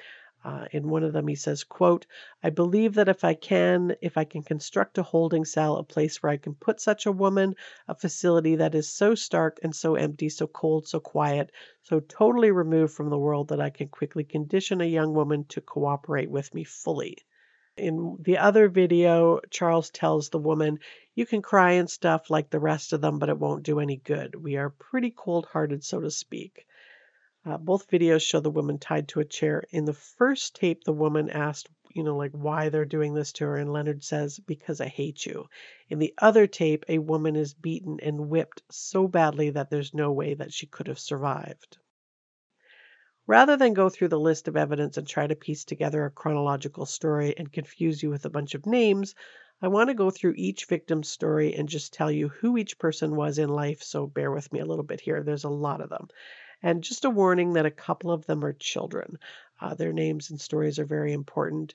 Uh, 0.43 0.65
in 0.73 0.89
one 0.89 1.03
of 1.03 1.13
them, 1.13 1.29
he 1.29 1.35
says, 1.35 1.63
quote, 1.63 2.07
I 2.43 2.49
believe 2.49 2.95
that 2.95 3.11
if 3.11 3.23
I 3.23 3.35
can, 3.35 3.97
if 4.01 4.17
I 4.17 4.25
can 4.25 4.43
construct 4.43 4.97
a 4.97 5.03
holding 5.03 5.45
cell, 5.45 5.77
a 5.77 5.85
place 5.85 6.23
where 6.23 6.33
I 6.33 6.39
can 6.39 6.55
put 6.55 6.81
such 6.81 7.05
a 7.05 7.13
woman, 7.13 7.55
a 7.87 7.95
facility 7.95 8.57
that 8.57 8.75
is 8.75 8.89
so 8.89 9.15
stark 9.15 9.59
and 9.63 9.77
so 9.77 9.95
empty, 9.95 10.31
so 10.31 10.47
cold, 10.47 10.89
so 10.89 11.01
quiet, 11.01 11.53
so 11.83 12.01
totally 12.01 12.51
removed 12.51 12.95
from 12.95 13.11
the 13.11 13.19
world 13.19 13.49
that 13.49 13.61
I 13.61 13.69
can 13.69 13.89
quickly 13.89 14.25
condition 14.25 14.81
a 14.81 14.87
young 14.87 15.13
woman 15.13 15.45
to 15.51 15.61
cooperate 15.61 16.31
with 16.31 16.55
me 16.55 16.65
fully. 16.65 17.19
In 17.79 18.17
the 18.21 18.39
other 18.39 18.69
video, 18.69 19.41
Charles 19.51 19.91
tells 19.91 20.31
the 20.31 20.39
woman, 20.39 20.81
You 21.15 21.25
can 21.27 21.43
cry 21.43 21.73
and 21.73 21.89
stuff 21.89 22.29
like 22.29 22.51
the 22.51 22.59
rest 22.59 22.93
of 22.93 23.01
them, 23.01 23.21
but 23.21 23.29
it 23.29 23.39
won't 23.39 23.63
do 23.63 23.79
any 23.79 23.97
good. 23.97 24.35
We 24.35 24.57
are 24.57 24.71
pretty 24.71 25.13
cold 25.13 25.47
hearted, 25.47 25.85
so 25.85 26.01
to 26.01 26.11
speak. 26.11 26.67
Uh, 27.47 27.57
both 27.57 27.89
videos 27.89 28.23
show 28.23 28.41
the 28.41 28.51
woman 28.51 28.79
tied 28.79 29.07
to 29.09 29.21
a 29.21 29.25
chair. 29.25 29.63
In 29.71 29.85
the 29.85 29.93
first 29.93 30.57
tape, 30.57 30.83
the 30.83 30.93
woman 30.93 31.31
asked, 31.31 31.69
you 31.95 32.03
know, 32.03 32.17
like 32.17 32.33
why 32.33 32.69
they're 32.69 32.85
doing 32.85 33.15
this 33.15 33.33
to 33.35 33.45
her, 33.45 33.57
and 33.57 33.73
Leonard 33.73 34.03
says, 34.03 34.41
Because 34.41 34.81
I 34.81 34.89
hate 34.89 35.25
you. 35.25 35.49
In 35.89 36.01
the 36.01 36.15
other 36.19 36.49
tape, 36.49 36.85
a 36.89 36.99
woman 36.99 37.37
is 37.37 37.55
beaten 37.55 38.01
and 38.03 38.29
whipped 38.29 38.63
so 38.71 39.07
badly 39.07 39.51
that 39.51 39.71
there's 39.71 39.95
no 39.95 40.11
way 40.11 40.35
that 40.35 40.53
she 40.53 40.67
could 40.67 40.89
have 40.89 40.99
survived. 40.99 41.79
Rather 43.29 43.59
than 43.59 43.75
go 43.75 43.91
through 43.91 44.09
the 44.09 44.19
list 44.19 44.49
of 44.49 44.57
evidence 44.57 44.97
and 44.97 45.07
try 45.07 45.27
to 45.27 45.37
piece 45.37 45.63
together 45.63 46.07
a 46.07 46.11
chronological 46.11 46.87
story 46.87 47.35
and 47.37 47.53
confuse 47.53 48.03
you 48.03 48.09
with 48.09 48.25
a 48.25 48.31
bunch 48.31 48.55
of 48.55 48.65
names, 48.65 49.15
I 49.61 49.69
want 49.69 49.91
to 49.91 49.95
go 49.95 50.09
through 50.09 50.33
each 50.39 50.65
victim's 50.65 51.11
story 51.11 51.55
and 51.55 51.69
just 51.69 51.93
tell 51.93 52.11
you 52.11 52.29
who 52.29 52.57
each 52.57 52.79
person 52.79 53.15
was 53.15 53.37
in 53.37 53.51
life, 53.51 53.83
so 53.83 54.07
bear 54.07 54.31
with 54.31 54.51
me 54.51 54.61
a 54.61 54.65
little 54.65 54.83
bit 54.83 55.03
here. 55.03 55.23
There's 55.23 55.45
a 55.45 55.51
lot 55.51 55.83
of 55.83 55.91
them. 55.91 56.09
And 56.63 56.83
just 56.83 57.05
a 57.05 57.11
warning 57.11 57.53
that 57.53 57.67
a 57.67 57.71
couple 57.71 58.11
of 58.11 58.25
them 58.25 58.43
are 58.47 58.55
children. 58.55 59.19
Uh, 59.61 59.75
their 59.75 59.93
names 59.93 60.31
and 60.31 60.41
stories 60.41 60.79
are 60.79 60.87
very 60.87 61.13
important. 61.13 61.75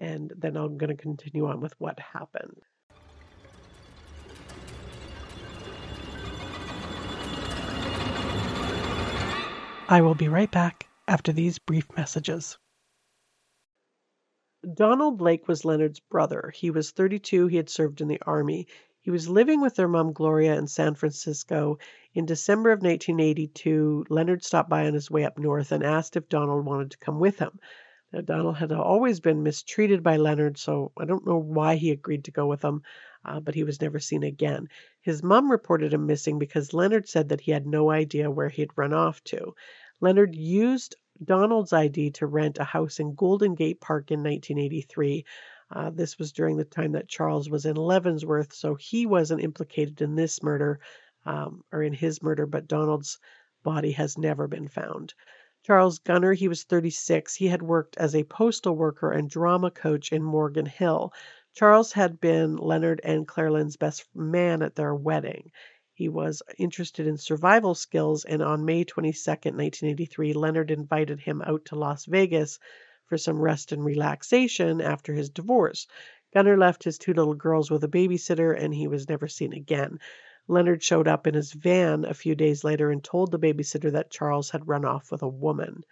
And 0.00 0.32
then 0.36 0.56
I'm 0.56 0.78
going 0.78 0.96
to 0.96 1.00
continue 1.00 1.46
on 1.46 1.60
with 1.60 1.74
what 1.78 2.00
happened. 2.00 2.60
I 9.88 10.00
will 10.00 10.16
be 10.16 10.26
right 10.26 10.50
back 10.50 10.87
after 11.08 11.32
these 11.32 11.58
brief 11.58 11.88
messages. 11.96 12.58
Donald 14.74 15.22
Lake 15.22 15.48
was 15.48 15.64
Leonard's 15.64 16.00
brother. 16.00 16.52
He 16.54 16.70
was 16.70 16.90
32. 16.90 17.46
He 17.46 17.56
had 17.56 17.70
served 17.70 18.02
in 18.02 18.08
the 18.08 18.20
Army. 18.26 18.66
He 19.00 19.10
was 19.10 19.28
living 19.28 19.62
with 19.62 19.74
their 19.74 19.88
mom, 19.88 20.12
Gloria, 20.12 20.56
in 20.56 20.66
San 20.66 20.94
Francisco. 20.94 21.78
In 22.12 22.26
December 22.26 22.72
of 22.72 22.82
1982, 22.82 24.04
Leonard 24.10 24.44
stopped 24.44 24.68
by 24.68 24.86
on 24.86 24.92
his 24.92 25.10
way 25.10 25.24
up 25.24 25.38
north 25.38 25.72
and 25.72 25.82
asked 25.82 26.16
if 26.16 26.28
Donald 26.28 26.66
wanted 26.66 26.90
to 26.90 26.98
come 26.98 27.18
with 27.18 27.38
him. 27.38 27.58
Now, 28.12 28.20
Donald 28.20 28.56
had 28.56 28.72
always 28.72 29.20
been 29.20 29.42
mistreated 29.42 30.02
by 30.02 30.16
Leonard, 30.16 30.58
so 30.58 30.92
I 30.98 31.04
don't 31.06 31.26
know 31.26 31.38
why 31.38 31.76
he 31.76 31.90
agreed 31.90 32.24
to 32.24 32.30
go 32.30 32.46
with 32.46 32.62
him, 32.62 32.82
uh, 33.24 33.40
but 33.40 33.54
he 33.54 33.64
was 33.64 33.80
never 33.80 33.98
seen 33.98 34.24
again. 34.24 34.68
His 35.00 35.22
mom 35.22 35.50
reported 35.50 35.94
him 35.94 36.06
missing 36.06 36.38
because 36.38 36.74
Leonard 36.74 37.08
said 37.08 37.28
that 37.28 37.42
he 37.42 37.52
had 37.52 37.66
no 37.66 37.90
idea 37.90 38.30
where 38.30 38.48
he 38.48 38.62
had 38.62 38.76
run 38.76 38.92
off 38.92 39.22
to. 39.24 39.54
Leonard 40.00 40.34
used 40.34 40.96
Donald's 41.22 41.72
ID 41.72 42.12
to 42.12 42.26
rent 42.26 42.58
a 42.58 42.64
house 42.64 43.00
in 43.00 43.14
Golden 43.14 43.54
Gate 43.54 43.80
Park 43.80 44.10
in 44.10 44.20
1983. 44.20 45.24
Uh, 45.70 45.90
this 45.90 46.18
was 46.18 46.32
during 46.32 46.56
the 46.56 46.64
time 46.64 46.92
that 46.92 47.08
Charles 47.08 47.50
was 47.50 47.66
in 47.66 47.76
Leavenworth, 47.76 48.52
so 48.52 48.74
he 48.76 49.06
wasn't 49.06 49.42
implicated 49.42 50.00
in 50.00 50.14
this 50.14 50.42
murder 50.42 50.80
um, 51.26 51.64
or 51.72 51.82
in 51.82 51.92
his 51.92 52.22
murder, 52.22 52.46
but 52.46 52.68
Donald's 52.68 53.18
body 53.62 53.92
has 53.92 54.16
never 54.16 54.46
been 54.46 54.68
found. 54.68 55.14
Charles 55.64 55.98
Gunnar, 55.98 56.32
he 56.32 56.48
was 56.48 56.64
36. 56.64 57.34
He 57.34 57.48
had 57.48 57.60
worked 57.60 57.96
as 57.96 58.14
a 58.14 58.24
postal 58.24 58.76
worker 58.76 59.10
and 59.10 59.28
drama 59.28 59.70
coach 59.70 60.12
in 60.12 60.22
Morgan 60.22 60.66
Hill. 60.66 61.12
Charles 61.54 61.92
had 61.92 62.20
been 62.20 62.56
Leonard 62.56 63.00
and 63.02 63.26
Claire 63.26 63.50
best 63.78 64.06
man 64.14 64.62
at 64.62 64.76
their 64.76 64.94
wedding. 64.94 65.50
He 65.98 66.08
was 66.08 66.44
interested 66.56 67.08
in 67.08 67.18
survival 67.18 67.74
skills, 67.74 68.24
and 68.24 68.40
on 68.40 68.64
May 68.64 68.84
22, 68.84 69.10
1983, 69.18 70.32
Leonard 70.32 70.70
invited 70.70 71.18
him 71.18 71.42
out 71.42 71.64
to 71.64 71.74
Las 71.74 72.04
Vegas 72.04 72.60
for 73.06 73.18
some 73.18 73.40
rest 73.40 73.72
and 73.72 73.84
relaxation 73.84 74.80
after 74.80 75.12
his 75.12 75.28
divorce. 75.28 75.88
Gunnar 76.32 76.56
left 76.56 76.84
his 76.84 76.98
two 76.98 77.14
little 77.14 77.34
girls 77.34 77.68
with 77.68 77.82
a 77.82 77.88
babysitter, 77.88 78.52
and 78.56 78.72
he 78.72 78.86
was 78.86 79.08
never 79.08 79.26
seen 79.26 79.52
again. 79.52 79.98
Leonard 80.46 80.84
showed 80.84 81.08
up 81.08 81.26
in 81.26 81.34
his 81.34 81.52
van 81.52 82.04
a 82.04 82.14
few 82.14 82.36
days 82.36 82.62
later 82.62 82.92
and 82.92 83.02
told 83.02 83.32
the 83.32 83.36
babysitter 83.40 83.90
that 83.90 84.12
Charles 84.12 84.50
had 84.50 84.68
run 84.68 84.84
off 84.84 85.10
with 85.10 85.22
a 85.22 85.28
woman. 85.28 85.82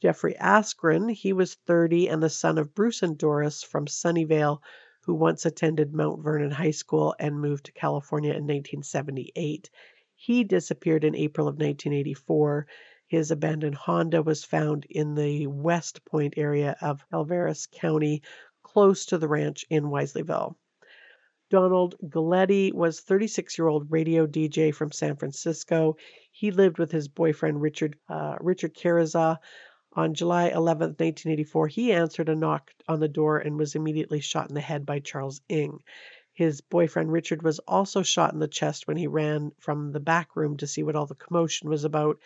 Jeffrey 0.00 0.36
Askren, 0.40 1.10
he 1.10 1.34
was 1.34 1.52
30 1.66 2.08
and 2.08 2.22
the 2.22 2.30
son 2.30 2.56
of 2.56 2.74
Bruce 2.74 3.02
and 3.02 3.18
Doris 3.18 3.62
from 3.62 3.88
Sunnyvale, 3.88 4.62
who 5.04 5.14
once 5.14 5.44
attended 5.44 5.92
Mount 5.92 6.22
Vernon 6.22 6.50
High 6.50 6.70
School 6.70 7.14
and 7.18 7.40
moved 7.40 7.66
to 7.66 7.72
California 7.72 8.30
in 8.30 8.44
1978. 8.44 9.68
He 10.14 10.44
disappeared 10.44 11.04
in 11.04 11.14
April 11.14 11.46
of 11.46 11.54
1984. 11.54 12.66
His 13.06 13.30
abandoned 13.30 13.74
Honda 13.74 14.22
was 14.22 14.44
found 14.44 14.86
in 14.88 15.14
the 15.14 15.46
West 15.46 16.04
Point 16.04 16.34
area 16.36 16.76
of 16.80 17.04
Calaveras 17.10 17.66
County, 17.66 18.22
close 18.62 19.06
to 19.06 19.18
the 19.18 19.28
ranch 19.28 19.66
in 19.68 19.84
Wilseyville. 19.84 20.56
Donald 21.50 21.94
Galetti 22.02 22.72
was 22.72 23.00
36 23.00 23.58
year 23.58 23.68
old 23.68 23.90
radio 23.90 24.26
DJ 24.26 24.74
from 24.74 24.90
San 24.90 25.16
Francisco. 25.16 25.96
He 26.32 26.50
lived 26.50 26.78
with 26.78 26.90
his 26.90 27.06
boyfriend 27.08 27.60
Richard 27.60 27.96
uh, 28.08 28.36
Richard 28.40 28.74
Carrazza 28.74 29.38
on 29.96 30.14
July 30.14 30.48
11, 30.48 30.90
1984, 30.90 31.68
he 31.68 31.92
answered 31.92 32.28
a 32.28 32.34
knock 32.34 32.70
on 32.88 33.00
the 33.00 33.08
door 33.08 33.38
and 33.38 33.56
was 33.56 33.74
immediately 33.74 34.20
shot 34.20 34.48
in 34.48 34.54
the 34.54 34.60
head 34.60 34.84
by 34.84 34.98
Charles 34.98 35.40
Ng. 35.48 35.82
His 36.32 36.60
boyfriend 36.60 37.12
Richard 37.12 37.42
was 37.42 37.60
also 37.60 38.02
shot 38.02 38.32
in 38.32 38.40
the 38.40 38.48
chest 38.48 38.88
when 38.88 38.96
he 38.96 39.06
ran 39.06 39.52
from 39.60 39.92
the 39.92 40.00
back 40.00 40.34
room 40.34 40.56
to 40.56 40.66
see 40.66 40.82
what 40.82 40.96
all 40.96 41.06
the 41.06 41.14
commotion 41.14 41.68
was 41.68 41.84
about. 41.84 42.18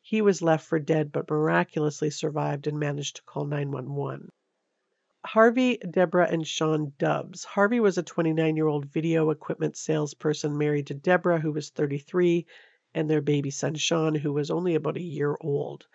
He 0.00 0.22
was 0.22 0.40
left 0.40 0.66
for 0.66 0.78
dead 0.78 1.10
but 1.10 1.28
miraculously 1.28 2.10
survived 2.10 2.68
and 2.68 2.78
managed 2.78 3.16
to 3.16 3.22
call 3.22 3.44
911. 3.44 4.30
Harvey, 5.24 5.78
Deborah, 5.78 6.28
and 6.30 6.46
Sean 6.46 6.92
Dubs. 6.96 7.42
Harvey 7.44 7.80
was 7.80 7.98
a 7.98 8.04
29 8.04 8.54
year 8.54 8.68
old 8.68 8.86
video 8.86 9.30
equipment 9.30 9.76
salesperson 9.76 10.56
married 10.56 10.86
to 10.86 10.94
Deborah, 10.94 11.40
who 11.40 11.50
was 11.50 11.70
33, 11.70 12.46
and 12.94 13.10
their 13.10 13.20
baby 13.20 13.50
son 13.50 13.74
Sean, 13.74 14.14
who 14.14 14.32
was 14.32 14.52
only 14.52 14.76
about 14.76 14.96
a 14.96 15.02
year 15.02 15.36
old. 15.40 15.88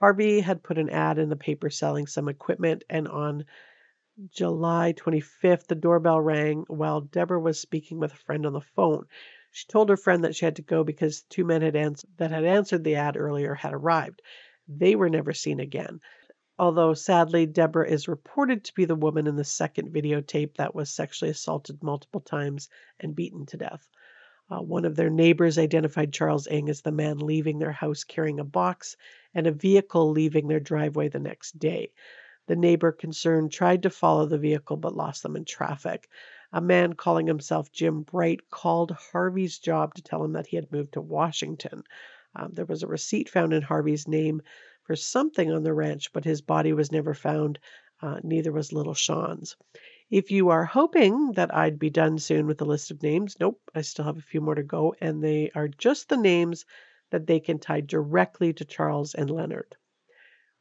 Harvey 0.00 0.40
had 0.40 0.62
put 0.62 0.78
an 0.78 0.90
ad 0.90 1.18
in 1.18 1.28
the 1.28 1.36
paper 1.36 1.70
selling 1.70 2.06
some 2.06 2.28
equipment, 2.28 2.84
and 2.90 3.06
on 3.08 3.44
July 4.30 4.92
25th, 4.92 5.66
the 5.66 5.74
doorbell 5.74 6.20
rang 6.20 6.64
while 6.68 7.00
Deborah 7.02 7.40
was 7.40 7.60
speaking 7.60 7.98
with 7.98 8.12
a 8.12 8.16
friend 8.16 8.46
on 8.46 8.52
the 8.52 8.60
phone. 8.60 9.06
She 9.52 9.66
told 9.68 9.88
her 9.88 9.96
friend 9.96 10.24
that 10.24 10.34
she 10.36 10.44
had 10.44 10.56
to 10.56 10.62
go 10.62 10.84
because 10.84 11.22
two 11.22 11.44
men 11.44 11.62
had 11.62 11.76
ans- 11.76 12.04
that 12.16 12.30
had 12.30 12.44
answered 12.44 12.84
the 12.84 12.96
ad 12.96 13.16
earlier 13.16 13.54
had 13.54 13.74
arrived. 13.74 14.22
They 14.68 14.96
were 14.96 15.10
never 15.10 15.32
seen 15.32 15.60
again. 15.60 16.00
Although 16.58 16.94
sadly, 16.94 17.46
Deborah 17.46 17.88
is 17.90 18.08
reported 18.08 18.64
to 18.64 18.74
be 18.74 18.84
the 18.84 18.94
woman 18.96 19.26
in 19.26 19.36
the 19.36 19.44
second 19.44 19.92
videotape 19.92 20.56
that 20.56 20.74
was 20.74 20.90
sexually 20.90 21.30
assaulted 21.32 21.82
multiple 21.82 22.20
times 22.20 22.68
and 23.00 23.16
beaten 23.16 23.46
to 23.46 23.56
death. 23.56 23.88
Uh, 24.50 24.62
one 24.62 24.84
of 24.84 24.96
their 24.96 25.10
neighbors 25.10 25.58
identified 25.58 26.12
Charles 26.12 26.46
Ng 26.46 26.68
as 26.68 26.80
the 26.80 26.92
man 26.92 27.18
leaving 27.18 27.58
their 27.58 27.72
house 27.72 28.04
carrying 28.04 28.40
a 28.40 28.44
box 28.44 28.96
and 29.34 29.46
a 29.46 29.52
vehicle 29.52 30.10
leaving 30.10 30.48
their 30.48 30.60
driveway 30.60 31.08
the 31.08 31.18
next 31.18 31.58
day. 31.58 31.92
The 32.46 32.56
neighbor 32.56 32.92
concerned 32.92 33.52
tried 33.52 33.82
to 33.82 33.90
follow 33.90 34.24
the 34.24 34.38
vehicle 34.38 34.78
but 34.78 34.96
lost 34.96 35.22
them 35.22 35.36
in 35.36 35.44
traffic. 35.44 36.08
A 36.50 36.62
man 36.62 36.94
calling 36.94 37.26
himself 37.26 37.70
Jim 37.70 38.02
Bright 38.02 38.48
called 38.48 38.92
Harvey's 38.92 39.58
job 39.58 39.94
to 39.94 40.02
tell 40.02 40.24
him 40.24 40.32
that 40.32 40.46
he 40.46 40.56
had 40.56 40.72
moved 40.72 40.94
to 40.94 41.02
Washington. 41.02 41.84
Um, 42.34 42.52
there 42.54 42.64
was 42.64 42.82
a 42.82 42.86
receipt 42.86 43.28
found 43.28 43.52
in 43.52 43.60
Harvey's 43.60 44.08
name 44.08 44.40
for 44.84 44.96
something 44.96 45.52
on 45.52 45.62
the 45.62 45.74
ranch, 45.74 46.10
but 46.14 46.24
his 46.24 46.40
body 46.40 46.72
was 46.72 46.90
never 46.90 47.12
found. 47.12 47.58
Uh, 48.00 48.20
neither 48.22 48.50
was 48.50 48.72
little 48.72 48.94
Sean's. 48.94 49.56
If 50.10 50.30
you 50.30 50.48
are 50.48 50.64
hoping 50.64 51.32
that 51.32 51.54
I'd 51.54 51.78
be 51.78 51.90
done 51.90 52.18
soon 52.18 52.46
with 52.46 52.56
the 52.56 52.64
list 52.64 52.90
of 52.90 53.02
names, 53.02 53.36
nope, 53.38 53.60
I 53.74 53.82
still 53.82 54.06
have 54.06 54.16
a 54.16 54.22
few 54.22 54.40
more 54.40 54.54
to 54.54 54.62
go, 54.62 54.94
and 55.02 55.22
they 55.22 55.50
are 55.54 55.68
just 55.68 56.08
the 56.08 56.16
names 56.16 56.64
that 57.10 57.26
they 57.26 57.40
can 57.40 57.58
tie 57.58 57.82
directly 57.82 58.54
to 58.54 58.64
Charles 58.64 59.14
and 59.14 59.30
Leonard. 59.30 59.76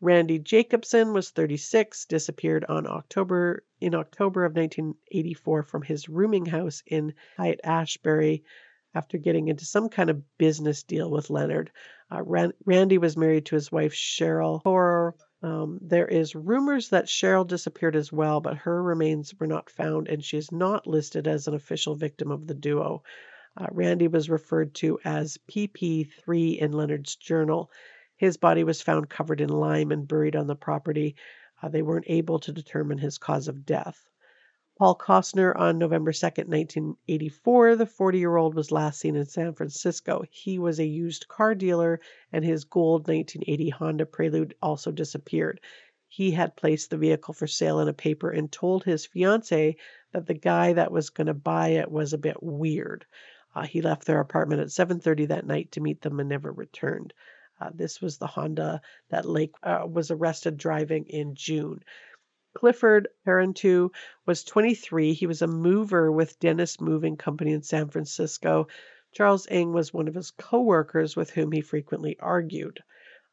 Randy 0.01 0.37
Jacobson 0.37 1.13
was 1.13 1.29
36, 1.29 2.05
disappeared 2.07 2.65
on 2.65 2.87
October 2.87 3.63
in 3.79 3.95
October 3.95 4.43
of 4.43 4.55
1984 4.55 5.63
from 5.63 5.81
his 5.81 6.09
rooming 6.09 6.45
house 6.45 6.83
in 6.85 7.13
Haight 7.37 7.61
Ashbury 7.63 8.43
after 8.93 9.17
getting 9.17 9.47
into 9.47 9.63
some 9.63 9.87
kind 9.87 10.09
of 10.09 10.37
business 10.37 10.83
deal 10.83 11.09
with 11.09 11.29
Leonard. 11.29 11.71
Uh, 12.11 12.21
Randy 12.65 12.97
was 12.97 13.15
married 13.15 13.45
to 13.45 13.55
his 13.55 13.71
wife 13.71 13.93
Cheryl 13.93 14.61
Horror. 14.61 15.15
Um, 15.43 15.79
there 15.81 16.07
is 16.07 16.35
rumors 16.35 16.89
that 16.89 17.05
Cheryl 17.05 17.45
disappeared 17.45 17.95
as 17.95 18.11
well, 18.11 18.41
but 18.41 18.57
her 18.57 18.81
remains 18.81 19.33
were 19.39 19.47
not 19.47 19.69
found, 19.69 20.07
and 20.07 20.23
she 20.23 20.37
is 20.37 20.51
not 20.51 20.87
listed 20.87 21.27
as 21.27 21.47
an 21.47 21.53
official 21.53 21.95
victim 21.95 22.31
of 22.31 22.47
the 22.47 22.55
duo. 22.55 23.03
Uh, 23.55 23.67
Randy 23.71 24.07
was 24.07 24.29
referred 24.29 24.73
to 24.75 24.99
as 25.03 25.37
PP3 25.47 26.57
in 26.57 26.71
Leonard's 26.71 27.15
journal. 27.15 27.71
His 28.15 28.37
body 28.37 28.63
was 28.63 28.81
found 28.81 29.09
covered 29.09 29.41
in 29.41 29.49
lime 29.49 29.91
and 29.91 30.07
buried 30.07 30.35
on 30.35 30.47
the 30.47 30.55
property. 30.55 31.15
Uh, 31.61 31.69
they 31.69 31.83
weren't 31.83 32.05
able 32.07 32.39
to 32.39 32.51
determine 32.51 32.97
his 32.97 33.17
cause 33.17 33.47
of 33.47 33.65
death. 33.65 34.07
Paul 34.77 34.95
Costner 34.95 35.57
on 35.57 35.79
November 35.79 36.11
2nd, 36.11 36.49
1984. 36.49 37.77
The 37.77 37.87
40 37.87 38.19
year 38.19 38.37
old 38.37 38.53
was 38.53 38.71
last 38.71 38.99
seen 38.99 39.15
in 39.15 39.25
San 39.25 39.53
Francisco. 39.53 40.23
He 40.29 40.59
was 40.59 40.79
a 40.79 40.85
used 40.85 41.27
car 41.27 41.55
dealer, 41.55 41.99
and 42.31 42.45
his 42.45 42.63
gold 42.63 43.07
1980 43.07 43.69
Honda 43.71 44.05
Prelude 44.05 44.53
also 44.61 44.91
disappeared. 44.91 45.59
He 46.07 46.29
had 46.29 46.55
placed 46.55 46.91
the 46.91 46.97
vehicle 46.97 47.33
for 47.33 47.47
sale 47.47 47.79
in 47.79 47.87
a 47.87 47.93
paper 47.93 48.29
and 48.29 48.51
told 48.51 48.83
his 48.83 49.07
fiancee 49.07 49.77
that 50.11 50.27
the 50.27 50.35
guy 50.35 50.73
that 50.73 50.91
was 50.91 51.09
going 51.09 51.25
to 51.25 51.33
buy 51.33 51.69
it 51.69 51.89
was 51.89 52.13
a 52.13 52.19
bit 52.19 52.43
weird. 52.43 53.03
Uh, 53.55 53.63
he 53.63 53.81
left 53.81 54.05
their 54.05 54.19
apartment 54.19 54.61
at 54.61 54.67
7:30 54.67 55.25
that 55.29 55.47
night 55.47 55.71
to 55.71 55.81
meet 55.81 56.01
them 56.01 56.19
and 56.19 56.29
never 56.29 56.51
returned. 56.51 57.15
Uh, 57.59 57.71
this 57.73 57.99
was 57.99 58.19
the 58.19 58.27
Honda 58.27 58.81
that 59.09 59.25
Lake 59.25 59.55
uh, 59.63 59.87
was 59.89 60.11
arrested 60.11 60.55
driving 60.55 61.05
in 61.05 61.33
June. 61.33 61.83
Clifford 62.57 63.09
Peranteau 63.23 63.91
was 64.25 64.43
23. 64.43 65.13
He 65.13 65.27
was 65.27 65.43
a 65.43 65.47
mover 65.47 66.11
with 66.11 66.39
Dennis 66.39 66.81
Moving 66.81 67.15
Company 67.15 67.51
in 67.51 67.61
San 67.61 67.87
Francisco. 67.89 68.67
Charles 69.13 69.45
Ng 69.51 69.73
was 69.73 69.93
one 69.93 70.07
of 70.07 70.15
his 70.15 70.31
co-workers 70.31 71.15
with 71.15 71.29
whom 71.29 71.51
he 71.51 71.61
frequently 71.61 72.17
argued. 72.19 72.81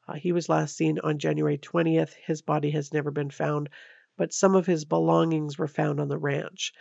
Uh, 0.06 0.12
he 0.12 0.32
was 0.32 0.50
last 0.50 0.76
seen 0.76 0.98
on 0.98 1.18
January 1.18 1.56
20th. 1.56 2.12
His 2.26 2.42
body 2.42 2.72
has 2.72 2.92
never 2.92 3.10
been 3.10 3.30
found, 3.30 3.70
but 4.18 4.34
some 4.34 4.54
of 4.54 4.66
his 4.66 4.84
belongings 4.84 5.56
were 5.56 5.68
found 5.68 6.00
on 6.00 6.08
the 6.08 6.18
ranch. 6.18 6.74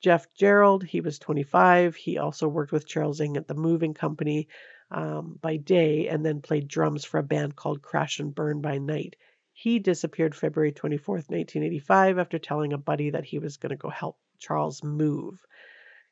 Jeff 0.00 0.26
Gerald, 0.34 0.82
he 0.82 1.00
was 1.00 1.20
25. 1.20 1.94
He 1.94 2.18
also 2.18 2.48
worked 2.48 2.72
with 2.72 2.88
Charles 2.88 3.20
Ng 3.20 3.36
at 3.36 3.46
the 3.46 3.54
moving 3.54 3.94
company 3.94 4.48
um, 4.90 5.38
by 5.40 5.58
day 5.58 6.08
and 6.08 6.26
then 6.26 6.42
played 6.42 6.66
drums 6.66 7.04
for 7.04 7.18
a 7.18 7.22
band 7.22 7.54
called 7.54 7.82
Crash 7.82 8.18
and 8.18 8.34
Burn 8.34 8.60
by 8.60 8.78
night. 8.78 9.14
He 9.56 9.78
disappeared 9.78 10.34
February 10.34 10.72
24th, 10.72 11.30
1985, 11.30 12.18
after 12.18 12.40
telling 12.40 12.72
a 12.72 12.76
buddy 12.76 13.10
that 13.10 13.24
he 13.24 13.38
was 13.38 13.56
going 13.56 13.70
to 13.70 13.76
go 13.76 13.88
help 13.88 14.18
Charles 14.40 14.82
move. 14.82 15.46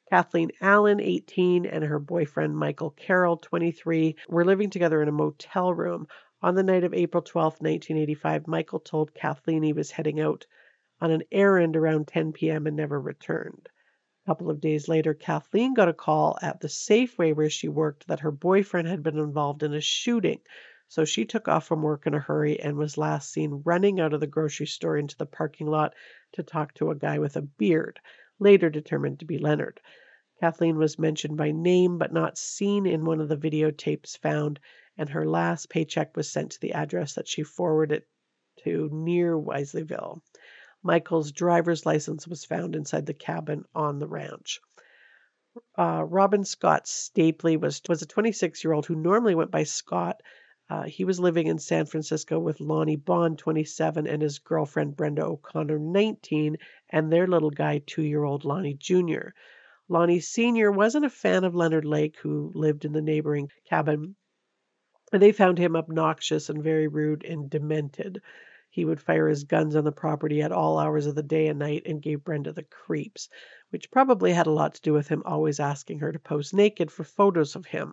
Kathleen 0.08 0.52
Allen, 0.60 1.00
18, 1.00 1.66
and 1.66 1.82
her 1.82 1.98
boyfriend 1.98 2.56
Michael 2.56 2.90
Carroll, 2.90 3.36
23, 3.36 4.14
were 4.28 4.44
living 4.44 4.70
together 4.70 5.02
in 5.02 5.08
a 5.08 5.12
motel 5.12 5.74
room. 5.74 6.06
On 6.40 6.54
the 6.54 6.62
night 6.62 6.84
of 6.84 6.94
April 6.94 7.20
12, 7.20 7.54
1985, 7.54 8.46
Michael 8.46 8.78
told 8.78 9.12
Kathleen 9.12 9.64
he 9.64 9.72
was 9.72 9.90
heading 9.90 10.20
out 10.20 10.46
on 11.00 11.10
an 11.10 11.24
errand 11.32 11.76
around 11.76 12.06
10 12.06 12.32
p.m. 12.32 12.68
and 12.68 12.76
never 12.76 13.00
returned. 13.00 13.68
A 14.24 14.30
couple 14.30 14.50
of 14.50 14.60
days 14.60 14.86
later, 14.86 15.14
Kathleen 15.14 15.74
got 15.74 15.88
a 15.88 15.92
call 15.92 16.38
at 16.40 16.60
the 16.60 16.68
Safeway 16.68 17.34
where 17.34 17.50
she 17.50 17.66
worked 17.66 18.06
that 18.06 18.20
her 18.20 18.30
boyfriend 18.30 18.86
had 18.86 19.02
been 19.02 19.18
involved 19.18 19.64
in 19.64 19.74
a 19.74 19.80
shooting. 19.80 20.38
So 20.92 21.06
she 21.06 21.24
took 21.24 21.48
off 21.48 21.66
from 21.66 21.80
work 21.80 22.06
in 22.06 22.12
a 22.12 22.18
hurry 22.18 22.60
and 22.60 22.76
was 22.76 22.98
last 22.98 23.32
seen 23.32 23.62
running 23.64 23.98
out 23.98 24.12
of 24.12 24.20
the 24.20 24.26
grocery 24.26 24.66
store 24.66 24.98
into 24.98 25.16
the 25.16 25.24
parking 25.24 25.66
lot 25.66 25.94
to 26.32 26.42
talk 26.42 26.74
to 26.74 26.90
a 26.90 26.94
guy 26.94 27.18
with 27.18 27.34
a 27.34 27.40
beard, 27.40 27.98
later 28.38 28.68
determined 28.68 29.20
to 29.20 29.24
be 29.24 29.38
Leonard. 29.38 29.80
Kathleen 30.38 30.76
was 30.76 30.98
mentioned 30.98 31.38
by 31.38 31.50
name 31.50 31.96
but 31.96 32.12
not 32.12 32.36
seen 32.36 32.84
in 32.84 33.06
one 33.06 33.22
of 33.22 33.30
the 33.30 33.38
videotapes 33.38 34.18
found, 34.18 34.60
and 34.98 35.08
her 35.08 35.26
last 35.26 35.70
paycheck 35.70 36.14
was 36.14 36.30
sent 36.30 36.52
to 36.52 36.60
the 36.60 36.74
address 36.74 37.14
that 37.14 37.26
she 37.26 37.42
forwarded 37.42 38.04
to 38.58 38.90
near 38.92 39.34
Wilseyville. 39.34 40.20
Michael's 40.82 41.32
driver's 41.32 41.86
license 41.86 42.28
was 42.28 42.44
found 42.44 42.76
inside 42.76 43.06
the 43.06 43.14
cabin 43.14 43.64
on 43.74 43.98
the 43.98 44.08
ranch. 44.08 44.60
Uh, 45.74 46.04
Robin 46.04 46.44
Scott 46.44 46.84
Stapley 46.84 47.58
was, 47.58 47.80
was 47.88 48.02
a 48.02 48.06
26 48.06 48.62
year 48.62 48.74
old 48.74 48.84
who 48.84 48.94
normally 48.94 49.34
went 49.34 49.50
by 49.50 49.62
Scott 49.62 50.20
uh, 50.72 50.84
he 50.84 51.04
was 51.04 51.20
living 51.20 51.48
in 51.48 51.58
San 51.58 51.84
Francisco 51.84 52.38
with 52.38 52.58
Lonnie 52.58 52.96
Bond, 52.96 53.38
27, 53.38 54.06
and 54.06 54.22
his 54.22 54.38
girlfriend 54.38 54.96
Brenda 54.96 55.22
O'Connor, 55.22 55.78
19, 55.78 56.56
and 56.88 57.12
their 57.12 57.26
little 57.26 57.50
guy, 57.50 57.82
two 57.84 58.02
year 58.02 58.24
old 58.24 58.46
Lonnie 58.46 58.72
Jr. 58.72 59.34
Lonnie 59.90 60.20
Sr. 60.20 60.72
wasn't 60.72 61.04
a 61.04 61.10
fan 61.10 61.44
of 61.44 61.54
Leonard 61.54 61.84
Lake, 61.84 62.16
who 62.22 62.50
lived 62.54 62.86
in 62.86 62.92
the 62.94 63.02
neighboring 63.02 63.50
cabin, 63.68 64.16
they 65.12 65.30
found 65.30 65.58
him 65.58 65.76
obnoxious 65.76 66.48
and 66.48 66.62
very 66.62 66.88
rude 66.88 67.22
and 67.22 67.50
demented. 67.50 68.22
He 68.70 68.86
would 68.86 68.98
fire 68.98 69.28
his 69.28 69.44
guns 69.44 69.76
on 69.76 69.84
the 69.84 69.92
property 69.92 70.40
at 70.40 70.52
all 70.52 70.78
hours 70.78 71.04
of 71.04 71.14
the 71.14 71.22
day 71.22 71.48
and 71.48 71.58
night 71.58 71.82
and 71.84 72.00
gave 72.00 72.24
Brenda 72.24 72.50
the 72.54 72.62
creeps, 72.62 73.28
which 73.68 73.90
probably 73.90 74.32
had 74.32 74.46
a 74.46 74.52
lot 74.52 74.76
to 74.76 74.80
do 74.80 74.94
with 74.94 75.08
him 75.08 75.22
always 75.26 75.60
asking 75.60 75.98
her 75.98 76.12
to 76.12 76.18
pose 76.18 76.54
naked 76.54 76.90
for 76.90 77.04
photos 77.04 77.56
of 77.56 77.66
him. 77.66 77.92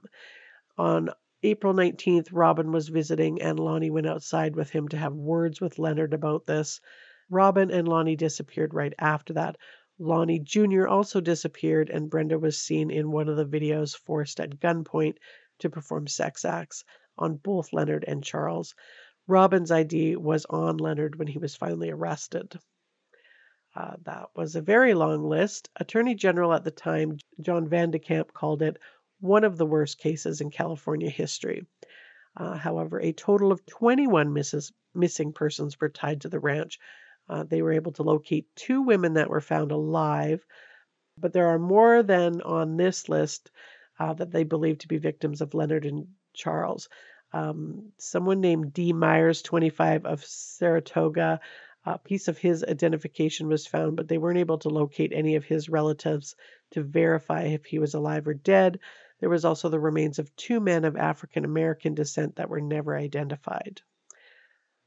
On 0.78 1.10
April 1.41 1.73
19th, 1.73 2.30
Robin 2.34 2.71
was 2.71 2.89
visiting, 2.89 3.41
and 3.41 3.60
Lonnie 3.60 3.89
went 3.89 4.08
outside 4.08 4.58
with 4.58 4.69
him 4.69 4.89
to 4.89 4.97
have 4.97 5.13
words 5.13 5.62
with 5.62 5.80
Leonard 5.80 6.13
about 6.13 6.45
this. 6.45 6.82
Robin 7.30 7.71
and 7.71 7.88
Lonnie 7.88 8.17
disappeared 8.17 8.73
right 8.73 8.93
after 8.99 9.34
that. 9.34 9.56
Lonnie 9.99 10.39
Jr. 10.39 10.88
also 10.88 11.21
disappeared, 11.21 11.89
and 11.89 12.10
Brenda 12.10 12.38
was 12.38 12.60
seen 12.60 12.91
in 12.91 13.12
one 13.12 13.30
of 13.30 13.38
the 13.38 13.45
videos 13.45 13.95
forced 13.95 14.39
at 14.39 14.60
gunpoint 14.60 15.17
to 15.60 15.69
perform 15.69 16.08
sex 16.08 16.43
acts 16.43 16.84
on 17.17 17.36
both 17.36 17.71
Leonard 17.71 18.04
and 18.06 18.23
Charles. 18.23 18.75
Robin's 19.28 19.71
ID 19.71 20.17
was 20.17 20.45
on 20.45 20.78
Leonard 20.78 21.17
when 21.17 21.28
he 21.28 21.38
was 21.38 21.56
finally 21.56 21.89
arrested. 21.89 22.60
Uh, 23.75 23.95
that 24.04 24.30
was 24.36 24.56
a 24.56 24.62
very 24.62 24.93
long 24.93 25.23
list. 25.23 25.69
Attorney 25.75 26.15
General 26.15 26.54
at 26.54 26.63
the 26.63 26.71
time, 26.71 27.17
John 27.39 27.69
Van 27.69 27.91
de 27.91 27.99
Kamp, 27.99 28.34
called 28.34 28.62
it 28.62 28.78
one 29.19 29.43
of 29.43 29.58
the 29.58 29.65
worst 29.65 29.97
cases 29.97 30.41
in 30.41 30.49
California 30.49 31.10
history. 31.10 31.65
Uh, 32.38 32.55
however, 32.55 32.99
a 32.99 33.12
total 33.12 33.51
of 33.51 33.65
21 33.65 34.32
misses, 34.34 34.71
missing 34.93 35.34
persons 35.34 35.79
were 35.79 35.89
tied 35.89 36.21
to 36.21 36.29
the 36.29 36.39
ranch. 36.39 36.79
Uh, 37.27 37.43
they 37.43 37.62
were 37.62 37.73
able 37.73 37.91
to 37.91 38.03
locate 38.03 38.47
two 38.55 38.82
women 38.82 39.13
that 39.13 39.29
were 39.29 39.41
found 39.41 39.71
alive, 39.71 40.43
but 41.17 41.34
there 41.34 41.47
are 41.47 41.60
more 41.60 42.01
than 42.01 42.41
on 42.41 42.77
this 42.77 43.10
list 43.10 43.51
uh, 43.99 44.13
that 44.13 44.32
they 44.32 44.43
believe 44.43 44.79
to 44.79 44.88
be 44.88 44.97
victims 44.97 45.41
of 45.41 45.53
Leonard 45.53 45.86
and 45.86 46.08
Charles. 46.34 46.89
Um, 47.34 47.91
someone 47.97 48.41
named 48.41 48.73
D. 48.73 48.93
Myers, 48.93 49.41
25 49.41 50.05
of 50.05 50.23
Saratoga, 50.23 51.39
a 51.86 51.97
piece 51.97 52.27
of 52.27 52.38
his 52.38 52.63
identification 52.63 53.47
was 53.47 53.67
found, 53.67 53.95
but 53.95 54.08
they 54.08 54.17
weren't 54.17 54.39
able 54.39 54.58
to 54.60 54.69
locate 54.69 55.12
any 55.13 55.36
of 55.36 55.45
his 55.45 55.69
relatives 55.69 56.36
to 56.71 56.84
verify 56.84 57.43
if 57.43 57.65
he 57.65 57.79
was 57.79 57.93
alive 57.93 58.27
or 58.27 58.34
dead. 58.34 58.79
There 59.19 59.29
was 59.29 59.45
also 59.45 59.69
the 59.69 59.79
remains 59.79 60.19
of 60.19 60.36
two 60.36 60.60
men 60.60 60.86
of 60.86 60.95
African 60.95 61.45
American 61.45 61.93
descent 61.93 62.36
that 62.38 62.49
were 62.49 62.62
never 62.62 62.95
identified. 62.95 63.82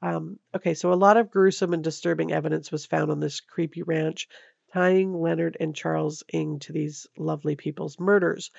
Um, 0.00 0.38
okay, 0.54 0.74
so 0.74 0.92
a 0.92 0.94
lot 0.94 1.16
of 1.16 1.30
gruesome 1.30 1.74
and 1.74 1.84
disturbing 1.84 2.32
evidence 2.32 2.72
was 2.72 2.86
found 2.86 3.10
on 3.10 3.20
this 3.20 3.40
creepy 3.40 3.82
ranch, 3.82 4.28
tying 4.72 5.14
Leonard 5.14 5.56
and 5.60 5.76
Charles 5.76 6.24
Ng 6.32 6.58
to 6.60 6.72
these 6.72 7.06
lovely 7.16 7.56
people's 7.56 8.00
murders. 8.00 8.50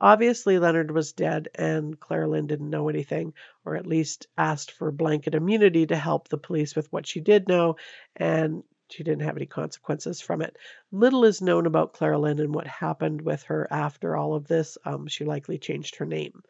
Obviously, 0.00 0.58
Leonard 0.58 0.90
was 0.90 1.12
dead, 1.12 1.48
and 1.54 1.98
Clara 2.00 2.26
Lynn 2.26 2.46
didn't 2.46 2.70
know 2.70 2.88
anything, 2.88 3.34
or 3.64 3.76
at 3.76 3.86
least 3.86 4.26
asked 4.36 4.72
for 4.72 4.90
blanket 4.90 5.34
immunity 5.34 5.86
to 5.86 5.96
help 5.96 6.28
the 6.28 6.38
police 6.38 6.74
with 6.74 6.90
what 6.90 7.06
she 7.06 7.20
did 7.20 7.48
know, 7.48 7.76
and 8.16 8.62
she 8.90 9.04
didn't 9.04 9.22
have 9.22 9.36
any 9.36 9.46
consequences 9.46 10.20
from 10.20 10.42
it. 10.42 10.56
Little 10.90 11.24
is 11.24 11.40
known 11.40 11.66
about 11.66 11.92
Clara 11.92 12.18
Lynn 12.18 12.40
and 12.40 12.54
what 12.54 12.66
happened 12.66 13.22
with 13.22 13.42
her 13.44 13.66
after 13.70 14.16
all 14.16 14.34
of 14.34 14.46
this. 14.46 14.76
Um, 14.84 15.06
she 15.06 15.24
likely 15.24 15.58
changed 15.58 15.96
her 15.96 16.06
name. 16.06 16.42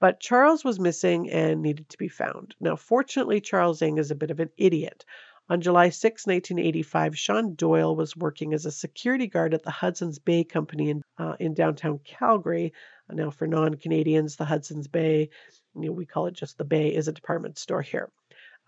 But 0.00 0.20
Charles 0.20 0.64
was 0.64 0.80
missing 0.80 1.30
and 1.30 1.62
needed 1.62 1.88
to 1.90 1.98
be 1.98 2.08
found. 2.08 2.54
Now, 2.60 2.76
fortunately, 2.76 3.40
Charles 3.40 3.80
Ng 3.80 3.98
is 3.98 4.10
a 4.10 4.16
bit 4.16 4.30
of 4.30 4.40
an 4.40 4.50
idiot. 4.56 5.04
On 5.48 5.60
July 5.60 5.90
6, 5.90 6.26
1985, 6.26 7.18
Sean 7.18 7.54
Doyle 7.54 7.94
was 7.94 8.16
working 8.16 8.54
as 8.54 8.64
a 8.64 8.72
security 8.72 9.26
guard 9.26 9.52
at 9.52 9.62
the 9.62 9.70
Hudson's 9.70 10.18
Bay 10.18 10.42
Company 10.42 10.88
in, 10.88 11.02
uh, 11.18 11.36
in 11.38 11.52
downtown 11.52 11.98
Calgary. 11.98 12.72
Now, 13.10 13.30
for 13.30 13.46
non 13.46 13.74
Canadians, 13.74 14.36
the 14.36 14.46
Hudson's 14.46 14.88
Bay, 14.88 15.28
you 15.74 15.86
know, 15.86 15.92
we 15.92 16.06
call 16.06 16.26
it 16.28 16.34
just 16.34 16.56
the 16.56 16.64
Bay, 16.64 16.94
is 16.94 17.08
a 17.08 17.12
department 17.12 17.58
store 17.58 17.82
here. 17.82 18.10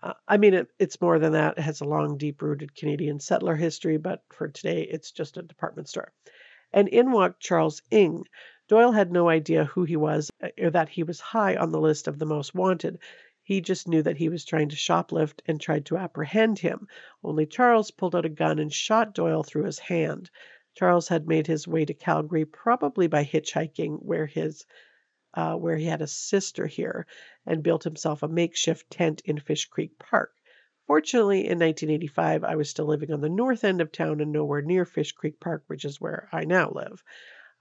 Uh, 0.01 0.13
I 0.27 0.37
mean, 0.37 0.53
it, 0.53 0.67
it's 0.77 1.01
more 1.01 1.19
than 1.19 1.33
that. 1.33 1.57
It 1.57 1.61
has 1.61 1.81
a 1.81 1.85
long, 1.85 2.17
deep 2.17 2.41
rooted 2.41 2.75
Canadian 2.75 3.19
settler 3.19 3.55
history, 3.55 3.97
but 3.97 4.23
for 4.29 4.47
today, 4.47 4.83
it's 4.83 5.11
just 5.11 5.37
a 5.37 5.41
department 5.41 5.89
store. 5.89 6.11
And 6.71 6.87
in 6.87 7.11
walked 7.11 7.39
Charles 7.39 7.81
Ng. 7.91 8.25
Doyle 8.67 8.91
had 8.91 9.11
no 9.11 9.29
idea 9.29 9.65
who 9.65 9.85
he 9.85 9.95
was 9.95 10.29
uh, 10.43 10.49
or 10.59 10.69
that 10.71 10.89
he 10.89 11.03
was 11.03 11.19
high 11.19 11.55
on 11.55 11.71
the 11.71 11.79
list 11.79 12.07
of 12.07 12.19
the 12.19 12.25
most 12.25 12.53
wanted. 12.53 12.99
He 13.41 13.61
just 13.61 13.87
knew 13.87 14.03
that 14.03 14.17
he 14.17 14.27
was 14.27 14.43
trying 14.43 14.69
to 14.69 14.75
shoplift 14.75 15.41
and 15.45 15.59
tried 15.59 15.85
to 15.85 15.97
apprehend 15.97 16.59
him. 16.59 16.87
Only 17.23 17.45
Charles 17.45 17.91
pulled 17.91 18.15
out 18.15 18.25
a 18.25 18.29
gun 18.29 18.59
and 18.59 18.71
shot 18.71 19.13
Doyle 19.15 19.43
through 19.43 19.63
his 19.63 19.79
hand. 19.79 20.29
Charles 20.75 21.07
had 21.07 21.27
made 21.27 21.47
his 21.47 21.67
way 21.67 21.85
to 21.85 21.93
Calgary 21.93 22.45
probably 22.45 23.07
by 23.07 23.23
hitchhiking, 23.23 24.03
where 24.03 24.25
his 24.25 24.65
uh, 25.37 25.53
where 25.55 25.77
he 25.77 25.85
had 25.85 26.01
a 26.01 26.07
sister 26.07 26.65
here, 26.65 27.05
and 27.45 27.61
built 27.61 27.83
himself 27.83 28.23
a 28.23 28.27
makeshift 28.27 28.89
tent 28.89 29.21
in 29.23 29.39
Fish 29.39 29.65
Creek 29.65 29.99
Park. 29.99 30.33
Fortunately, 30.87 31.41
in 31.41 31.59
1985, 31.59 32.43
I 32.43 32.55
was 32.55 32.71
still 32.71 32.87
living 32.87 33.11
on 33.13 33.21
the 33.21 33.29
north 33.29 33.63
end 33.63 33.79
of 33.79 33.91
town 33.91 34.19
and 34.19 34.31
nowhere 34.31 34.63
near 34.63 34.83
Fish 34.83 35.11
Creek 35.11 35.39
Park, 35.39 35.63
which 35.67 35.85
is 35.85 36.01
where 36.01 36.27
I 36.31 36.45
now 36.45 36.71
live. 36.71 37.03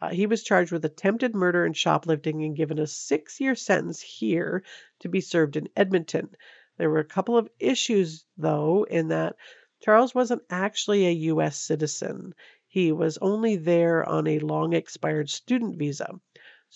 Uh, 0.00 0.08
he 0.08 0.26
was 0.26 0.42
charged 0.42 0.72
with 0.72 0.86
attempted 0.86 1.34
murder 1.34 1.66
and 1.66 1.76
shoplifting 1.76 2.42
and 2.42 2.56
given 2.56 2.78
a 2.78 2.86
six 2.86 3.40
year 3.40 3.54
sentence 3.54 4.00
here 4.00 4.62
to 5.00 5.10
be 5.10 5.20
served 5.20 5.56
in 5.56 5.68
Edmonton. 5.76 6.30
There 6.78 6.88
were 6.88 7.00
a 7.00 7.04
couple 7.04 7.36
of 7.36 7.50
issues, 7.58 8.24
though, 8.38 8.84
in 8.84 9.08
that 9.08 9.36
Charles 9.82 10.14
wasn't 10.14 10.44
actually 10.48 11.06
a 11.06 11.30
U.S. 11.34 11.60
citizen. 11.60 12.34
He 12.66 12.90
was 12.90 13.18
only 13.18 13.56
there 13.56 14.02
on 14.08 14.26
a 14.26 14.38
long 14.38 14.72
expired 14.72 15.28
student 15.28 15.76
visa. 15.76 16.18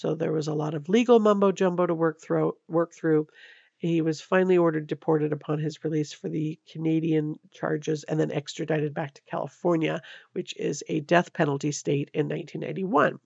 So 0.01 0.15
there 0.15 0.33
was 0.33 0.49
a 0.49 0.55
lot 0.55 0.73
of 0.73 0.89
legal 0.89 1.21
mumbo 1.21 1.53
jumbo 1.53 1.85
to 1.87 1.95
work 1.95 2.23
through. 2.23 2.57
Work 2.67 2.95
through. 2.95 3.27
He 3.77 4.01
was 4.01 4.23
finally 4.23 4.57
ordered 4.57 4.87
deported 4.87 5.31
upon 5.31 5.59
his 5.59 5.85
release 5.85 6.11
for 6.11 6.31
the 6.31 6.59
Canadian 6.73 7.39
charges 7.51 8.05
and 8.05 8.19
then 8.19 8.31
extradited 8.31 8.95
back 8.95 9.13
to 9.13 9.23
California, 9.31 10.01
which 10.33 10.57
is 10.57 10.83
a 10.89 11.01
death 11.01 11.35
penalty 11.35 11.71
state, 11.71 12.09
in 12.15 12.31
1991. 12.31 13.19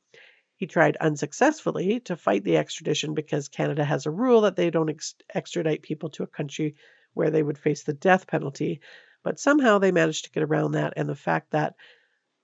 He 0.57 0.67
tried 0.67 0.97
unsuccessfully 0.97 2.01
to 2.01 2.17
fight 2.17 2.43
the 2.43 2.57
extradition 2.57 3.15
because 3.15 3.47
Canada 3.47 3.85
has 3.85 4.07
a 4.07 4.11
rule 4.11 4.41
that 4.41 4.57
they 4.57 4.71
don't 4.71 4.91
ex- 4.91 5.15
extradite 5.33 5.83
people 5.83 6.09
to 6.11 6.25
a 6.25 6.27
country 6.39 6.75
where 7.13 7.31
they 7.31 7.45
would 7.45 7.59
face 7.59 7.85
the 7.85 7.95
death 7.95 8.27
penalty. 8.27 8.81
But 9.23 9.39
somehow 9.39 9.79
they 9.79 9.93
managed 9.93 10.25
to 10.25 10.33
get 10.33 10.43
around 10.43 10.73
that, 10.73 10.95
and 10.97 11.09
the 11.09 11.15
fact 11.15 11.53
that 11.53 11.77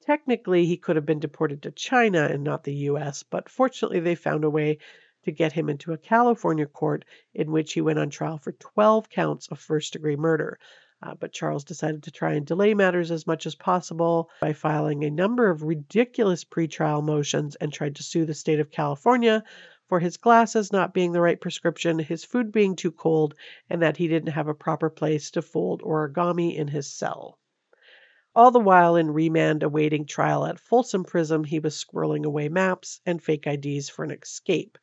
technically 0.01 0.67
he 0.67 0.77
could 0.77 0.97
have 0.97 1.07
been 1.07 1.21
deported 1.21 1.63
to 1.63 1.71
China 1.71 2.25
and 2.25 2.45
not 2.45 2.65
the 2.65 2.75
US, 2.75 3.23
but 3.23 3.49
fortunately 3.49 4.01
they 4.01 4.15
found 4.15 4.45
a 4.45 4.51
way 4.51 4.79
to 5.25 5.33
get 5.33 5.53
him 5.53 5.69
into 5.69 5.93
a 5.93 5.99
California 5.99 6.67
court 6.67 7.05
in 7.35 7.53
which 7.53 7.73
he 7.73 7.81
went 7.81 7.99
on 7.99 8.11
trial 8.11 8.39
for 8.39 8.53
12 8.53 9.11
counts 9.11 9.49
of 9.49 9.59
first 9.59 9.93
degree 9.93 10.17
murder. 10.17 10.59
Uh, 11.03 11.15
but 11.15 11.33
Charles 11.33 11.65
decided 11.65 12.03
to 12.03 12.11
try 12.11 12.35
and 12.35 12.47
delay 12.47 12.75
matters 12.75 13.11
as 13.11 13.27
much 13.27 13.47
as 13.47 13.55
possible 13.55 14.31
by 14.41 14.53
filing 14.53 15.03
a 15.03 15.11
number 15.11 15.51
of 15.51 15.63
ridiculous 15.63 16.45
pretrial 16.45 17.03
motions 17.03 17.55
and 17.57 17.73
tried 17.73 17.97
to 17.97 18.03
sue 18.03 18.25
the 18.25 18.35
state 18.35 18.61
of 18.61 18.71
California 18.71 19.43
for 19.89 19.99
his 19.99 20.19
glasses 20.19 20.71
not 20.71 20.95
being 20.95 21.13
the 21.13 21.21
right 21.21 21.41
prescription, 21.41 21.99
his 21.99 22.25
food 22.25 22.53
being 22.53 22.77
too 22.77 22.93
cold, 22.93 23.35
and 23.69 23.83
that 23.83 23.97
he 23.97 24.07
didn't 24.07 24.33
have 24.33 24.47
a 24.47 24.55
proper 24.55 24.89
place 24.89 25.33
to 25.33 25.43
fold 25.43 25.83
origami 25.83 26.55
in 26.55 26.69
his 26.69 26.87
cell. 26.87 27.40
All 28.33 28.53
the 28.53 28.61
while 28.61 28.95
in 28.95 29.11
remand 29.11 29.65
awaiting 29.65 30.07
trial 30.07 30.47
at 30.47 30.61
Folsom 30.61 31.03
Prison, 31.03 31.43
he 31.43 31.59
was 31.59 31.75
squirreling 31.75 32.25
away 32.25 32.49
maps 32.49 33.01
and 33.05 33.21
fake 33.21 33.45
IDs 33.45 33.89
for 33.89 34.05
an 34.05 34.13
escape. 34.13 34.79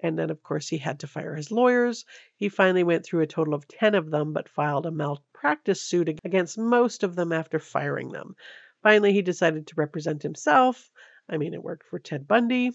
And 0.00 0.18
then, 0.18 0.30
of 0.30 0.42
course, 0.42 0.68
he 0.68 0.78
had 0.78 0.98
to 1.00 1.06
fire 1.06 1.36
his 1.36 1.52
lawyers. 1.52 2.04
He 2.34 2.48
finally 2.48 2.82
went 2.82 3.04
through 3.04 3.20
a 3.20 3.26
total 3.28 3.54
of 3.54 3.68
10 3.68 3.94
of 3.94 4.10
them, 4.10 4.32
but 4.32 4.48
filed 4.48 4.84
a 4.84 4.90
malpractice 4.90 5.80
suit 5.80 6.08
against 6.24 6.58
most 6.58 7.04
of 7.04 7.14
them 7.14 7.32
after 7.32 7.60
firing 7.60 8.10
them. 8.10 8.34
Finally, 8.82 9.12
he 9.12 9.22
decided 9.22 9.68
to 9.68 9.74
represent 9.76 10.22
himself. 10.22 10.90
I 11.28 11.36
mean, 11.36 11.54
it 11.54 11.62
worked 11.62 11.86
for 11.86 12.00
Ted 12.00 12.26
Bundy. 12.26 12.72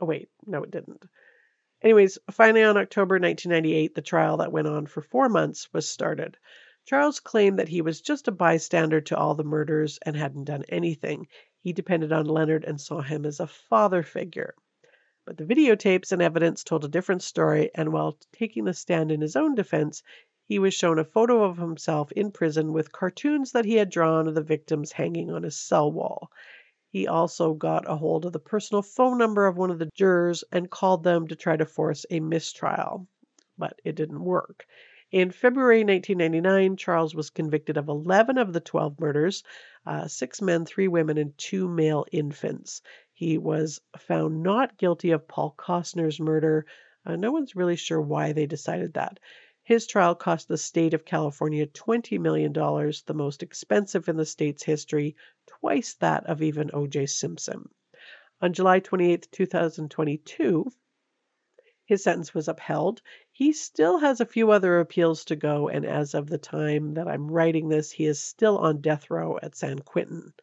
Oh, 0.00 0.06
wait, 0.06 0.30
no, 0.46 0.62
it 0.62 0.70
didn't. 0.70 1.04
Anyways, 1.82 2.18
finally 2.30 2.62
on 2.62 2.76
October 2.76 3.14
1998, 3.18 3.94
the 3.96 4.02
trial 4.02 4.36
that 4.36 4.52
went 4.52 4.68
on 4.68 4.86
for 4.86 5.02
four 5.02 5.28
months 5.28 5.72
was 5.72 5.88
started. 5.88 6.36
Charles 6.90 7.20
claimed 7.20 7.60
that 7.60 7.68
he 7.68 7.82
was 7.82 8.00
just 8.00 8.26
a 8.26 8.32
bystander 8.32 9.00
to 9.00 9.16
all 9.16 9.36
the 9.36 9.44
murders 9.44 10.00
and 10.04 10.16
hadn't 10.16 10.46
done 10.46 10.64
anything. 10.68 11.28
He 11.60 11.72
depended 11.72 12.10
on 12.12 12.26
Leonard 12.26 12.64
and 12.64 12.80
saw 12.80 13.00
him 13.00 13.24
as 13.24 13.38
a 13.38 13.46
father 13.46 14.02
figure. 14.02 14.56
But 15.24 15.36
the 15.36 15.44
videotapes 15.44 16.10
and 16.10 16.20
evidence 16.20 16.64
told 16.64 16.84
a 16.84 16.88
different 16.88 17.22
story, 17.22 17.70
and 17.76 17.92
while 17.92 18.18
taking 18.32 18.64
the 18.64 18.74
stand 18.74 19.12
in 19.12 19.20
his 19.20 19.36
own 19.36 19.54
defense, 19.54 20.02
he 20.42 20.58
was 20.58 20.74
shown 20.74 20.98
a 20.98 21.04
photo 21.04 21.44
of 21.44 21.58
himself 21.58 22.10
in 22.10 22.32
prison 22.32 22.72
with 22.72 22.90
cartoons 22.90 23.52
that 23.52 23.66
he 23.66 23.76
had 23.76 23.88
drawn 23.90 24.26
of 24.26 24.34
the 24.34 24.42
victims 24.42 24.90
hanging 24.90 25.30
on 25.30 25.44
his 25.44 25.56
cell 25.56 25.92
wall. 25.92 26.28
He 26.88 27.06
also 27.06 27.54
got 27.54 27.88
a 27.88 27.94
hold 27.94 28.26
of 28.26 28.32
the 28.32 28.40
personal 28.40 28.82
phone 28.82 29.16
number 29.16 29.46
of 29.46 29.56
one 29.56 29.70
of 29.70 29.78
the 29.78 29.90
jurors 29.94 30.42
and 30.50 30.68
called 30.68 31.04
them 31.04 31.28
to 31.28 31.36
try 31.36 31.56
to 31.56 31.66
force 31.66 32.04
a 32.10 32.18
mistrial, 32.18 33.06
but 33.56 33.80
it 33.84 33.94
didn't 33.94 34.24
work. 34.24 34.66
In 35.12 35.32
February 35.32 35.82
1999, 35.82 36.76
Charles 36.76 37.16
was 37.16 37.30
convicted 37.30 37.76
of 37.76 37.88
11 37.88 38.38
of 38.38 38.52
the 38.52 38.60
12 38.60 39.00
murders 39.00 39.42
uh, 39.84 40.06
six 40.06 40.40
men, 40.40 40.64
three 40.64 40.86
women, 40.86 41.18
and 41.18 41.36
two 41.36 41.66
male 41.66 42.06
infants. 42.12 42.80
He 43.12 43.36
was 43.36 43.80
found 43.98 44.44
not 44.44 44.78
guilty 44.78 45.10
of 45.10 45.26
Paul 45.26 45.52
Costner's 45.58 46.20
murder. 46.20 46.64
Uh, 47.04 47.16
no 47.16 47.32
one's 47.32 47.56
really 47.56 47.74
sure 47.74 48.00
why 48.00 48.32
they 48.32 48.46
decided 48.46 48.94
that. 48.94 49.18
His 49.64 49.88
trial 49.88 50.14
cost 50.14 50.46
the 50.46 50.56
state 50.56 50.94
of 50.94 51.04
California 51.04 51.66
$20 51.66 52.20
million, 52.20 52.52
the 52.52 53.14
most 53.14 53.42
expensive 53.42 54.08
in 54.08 54.16
the 54.16 54.24
state's 54.24 54.62
history, 54.62 55.16
twice 55.46 55.94
that 55.94 56.26
of 56.26 56.40
even 56.40 56.70
O.J. 56.72 57.06
Simpson. 57.06 57.68
On 58.40 58.52
July 58.52 58.78
28, 58.78 59.26
2022, 59.32 60.70
his 61.84 62.04
sentence 62.04 62.32
was 62.32 62.46
upheld. 62.46 63.02
He 63.40 63.54
still 63.54 63.96
has 63.96 64.20
a 64.20 64.26
few 64.26 64.50
other 64.50 64.80
appeals 64.80 65.24
to 65.24 65.34
go, 65.34 65.68
and 65.68 65.86
as 65.86 66.12
of 66.12 66.28
the 66.28 66.36
time 66.36 66.92
that 66.92 67.08
I'm 67.08 67.30
writing 67.30 67.70
this, 67.70 67.90
he 67.90 68.04
is 68.04 68.22
still 68.22 68.58
on 68.58 68.82
death 68.82 69.08
row 69.08 69.38
at 69.42 69.56
San 69.56 69.78
Quentin. 69.78 70.34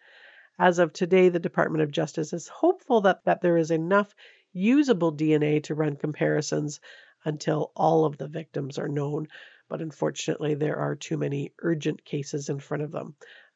As 0.57 0.79
of 0.79 0.93
today, 0.93 1.29
the 1.29 1.38
Department 1.38 1.83
of 1.83 1.91
Justice 1.91 2.33
is 2.33 2.47
hopeful 2.47 3.01
that, 3.01 3.23
that 3.25 3.41
there 3.41 3.55
is 3.55 3.69
enough 3.69 4.15
usable 4.51 5.13
DNA 5.13 5.62
to 5.65 5.75
run 5.75 5.95
comparisons 5.95 6.79
until 7.23 7.71
all 7.75 8.03
of 8.03 8.17
the 8.17 8.27
victims 8.27 8.79
are 8.79 8.89
known. 8.89 9.27
But 9.69 9.83
unfortunately, 9.83 10.55
there 10.55 10.77
are 10.77 10.95
too 10.95 11.17
many 11.17 11.53
urgent 11.60 12.03
cases 12.03 12.49
in 12.49 12.57
front 12.57 12.81
of 12.81 12.91
them. 12.91 13.13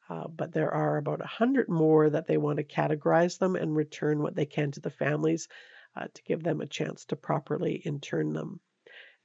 Uh, 0.07 0.27
but 0.27 0.51
there 0.51 0.71
are 0.71 0.97
about 0.97 1.17
100 1.17 1.67
more 1.67 2.11
that 2.11 2.27
they 2.27 2.37
want 2.37 2.57
to 2.57 2.63
categorize 2.63 3.39
them 3.39 3.55
and 3.55 3.75
return 3.75 4.21
what 4.21 4.35
they 4.35 4.45
can 4.45 4.69
to 4.73 4.81
the 4.81 4.91
families 4.91 5.47
uh, 5.95 6.05
to 6.13 6.21
give 6.25 6.43
them 6.43 6.61
a 6.61 6.67
chance 6.67 7.05
to 7.05 7.15
properly 7.15 7.73
intern 7.73 8.33
them. 8.33 8.59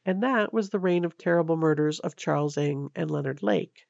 And 0.07 0.23
that 0.23 0.53
was 0.53 0.71
the 0.71 0.79
reign 0.79 1.05
of 1.05 1.19
terrible 1.19 1.57
murders 1.57 1.99
of 1.99 2.15
Charles 2.15 2.57
Ng 2.57 2.91
and 2.95 3.11
Leonard 3.11 3.43
Lake. 3.43 3.89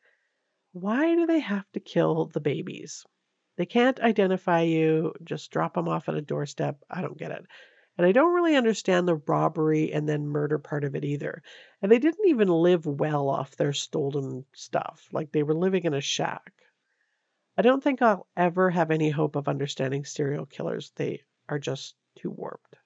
Why 0.72 1.14
do 1.14 1.26
they 1.26 1.40
have 1.40 1.70
to 1.72 1.81
kill 1.81 2.24
the 2.24 2.40
babies? 2.40 3.05
They 3.57 3.66
can't 3.66 4.00
identify 4.00 4.62
you, 4.62 5.12
just 5.22 5.50
drop 5.50 5.74
them 5.74 5.88
off 5.88 6.09
at 6.09 6.14
a 6.14 6.22
doorstep. 6.22 6.83
I 6.88 7.02
don't 7.02 7.18
get 7.18 7.33
it. 7.33 7.44
And 7.98 8.07
I 8.07 8.12
don't 8.12 8.35
really 8.35 8.57
understand 8.57 9.07
the 9.07 9.20
robbery 9.26 9.92
and 9.92 10.09
then 10.09 10.26
murder 10.26 10.59
part 10.59 10.85
of 10.85 10.96
it 10.96 11.05
either. 11.05 11.42
And 11.83 11.92
they 11.92 11.98
didn't 11.98 12.29
even 12.29 12.48
live 12.48 12.87
well 12.87 13.29
off 13.29 13.57
their 13.57 13.74
stolen 13.74 14.46
stuff, 14.55 15.07
like 15.12 15.33
they 15.33 15.42
were 15.42 15.55
living 15.55 15.85
in 15.85 15.92
a 15.92 16.00
shack. 16.00 16.50
I 17.59 17.62
don't 17.62 17.85
think 17.85 18.00
I'll 18.00 18.26
ever 18.35 18.70
have 18.70 18.90
any 18.90 19.11
hope 19.11 19.37
of 19.37 19.48
understanding 19.48 20.07
serial 20.07 20.46
killers. 20.46 20.92
They 20.96 21.24
are 21.46 21.59
just 21.59 21.94
too 22.16 22.31
warped. 22.31 22.76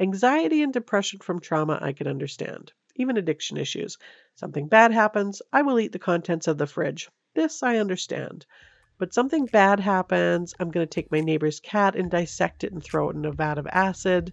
Anxiety 0.00 0.62
and 0.62 0.72
depression 0.72 1.18
from 1.18 1.40
trauma, 1.40 1.78
I 1.82 1.92
can 1.92 2.06
understand. 2.06 2.72
Even 2.94 3.16
addiction 3.16 3.56
issues. 3.56 3.98
Something 4.36 4.68
bad 4.68 4.92
happens, 4.92 5.42
I 5.52 5.62
will 5.62 5.80
eat 5.80 5.90
the 5.90 5.98
contents 5.98 6.46
of 6.46 6.56
the 6.56 6.68
fridge. 6.68 7.08
This 7.34 7.64
I 7.64 7.78
understand. 7.78 8.46
But 8.98 9.12
something 9.12 9.46
bad 9.46 9.80
happens, 9.80 10.54
I'm 10.60 10.70
going 10.70 10.86
to 10.86 10.94
take 10.94 11.10
my 11.10 11.20
neighbor's 11.20 11.58
cat 11.58 11.96
and 11.96 12.10
dissect 12.10 12.62
it 12.62 12.72
and 12.72 12.82
throw 12.82 13.10
it 13.10 13.16
in 13.16 13.24
a 13.24 13.32
vat 13.32 13.58
of 13.58 13.66
acid. 13.66 14.32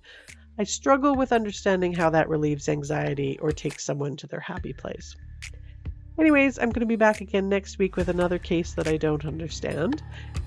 I 0.57 0.65
struggle 0.65 1.15
with 1.15 1.31
understanding 1.31 1.93
how 1.93 2.11
that 2.11 2.29
relieves 2.29 2.69
anxiety 2.69 3.39
or 3.39 3.51
takes 3.51 3.83
someone 3.83 4.17
to 4.17 4.27
their 4.27 4.39
happy 4.39 4.73
place. 4.73 5.15
Anyways, 6.17 6.57
I'm 6.59 6.69
going 6.69 6.79
to 6.79 6.85
be 6.85 6.95
back 6.95 7.19
again 7.19 7.49
next 7.49 7.77
week 7.77 7.97
with 7.97 8.07
another 8.07 8.37
case 8.37 8.71
that 8.73 8.87
I 8.87 8.95
don't 8.95 9.25
understand. 9.25 10.01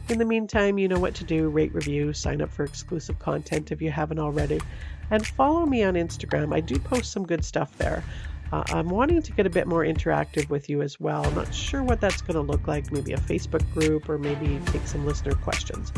In 0.08 0.18
the 0.18 0.24
meantime, 0.24 0.78
you 0.78 0.88
know 0.88 0.98
what 0.98 1.14
to 1.16 1.24
do 1.24 1.50
rate, 1.50 1.74
review, 1.74 2.14
sign 2.14 2.40
up 2.40 2.50
for 2.50 2.64
exclusive 2.64 3.18
content 3.18 3.70
if 3.70 3.82
you 3.82 3.90
haven't 3.90 4.18
already, 4.18 4.62
and 5.10 5.26
follow 5.26 5.66
me 5.66 5.82
on 5.82 5.92
Instagram. 5.94 6.54
I 6.54 6.60
do 6.60 6.78
post 6.78 7.12
some 7.12 7.26
good 7.26 7.44
stuff 7.44 7.76
there. 7.76 8.02
Uh, 8.50 8.64
I'm 8.68 8.88
wanting 8.88 9.20
to 9.20 9.32
get 9.32 9.44
a 9.44 9.50
bit 9.50 9.66
more 9.66 9.84
interactive 9.84 10.48
with 10.48 10.70
you 10.70 10.80
as 10.80 10.98
well. 10.98 11.26
I'm 11.26 11.34
not 11.34 11.54
sure 11.54 11.82
what 11.82 12.00
that's 12.00 12.22
going 12.22 12.36
to 12.36 12.52
look 12.52 12.66
like, 12.66 12.90
maybe 12.90 13.12
a 13.12 13.18
Facebook 13.18 13.70
group 13.74 14.08
or 14.08 14.16
maybe 14.16 14.58
take 14.66 14.86
some 14.86 15.04
listener 15.04 15.34
questions. 15.34 15.92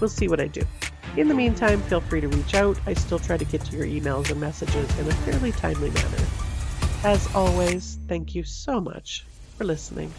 We'll 0.00 0.08
see 0.08 0.28
what 0.28 0.40
I 0.40 0.46
do. 0.46 0.62
In 1.16 1.26
the 1.26 1.34
meantime, 1.34 1.82
feel 1.82 2.00
free 2.00 2.20
to 2.20 2.28
reach 2.28 2.54
out. 2.54 2.78
I 2.86 2.94
still 2.94 3.18
try 3.18 3.36
to 3.36 3.44
get 3.44 3.64
to 3.64 3.76
your 3.76 3.86
emails 3.86 4.30
and 4.30 4.40
messages 4.40 4.98
in 5.00 5.08
a 5.08 5.12
fairly 5.12 5.50
timely 5.50 5.90
manner. 5.90 6.45
As 7.04 7.34
always, 7.34 7.98
thank 8.08 8.34
you 8.34 8.42
so 8.42 8.80
much 8.80 9.24
for 9.56 9.64
listening. 9.64 10.12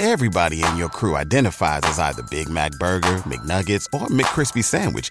Everybody 0.00 0.62
in 0.62 0.76
your 0.76 0.88
crew 0.88 1.16
identifies 1.16 1.80
as 1.84 1.98
either 1.98 2.22
Big 2.30 2.48
Mac 2.48 2.70
Burger, 2.78 3.18
McNuggets, 3.26 3.86
or 3.92 4.06
McCrispy 4.06 4.64
Sandwich. 4.64 5.10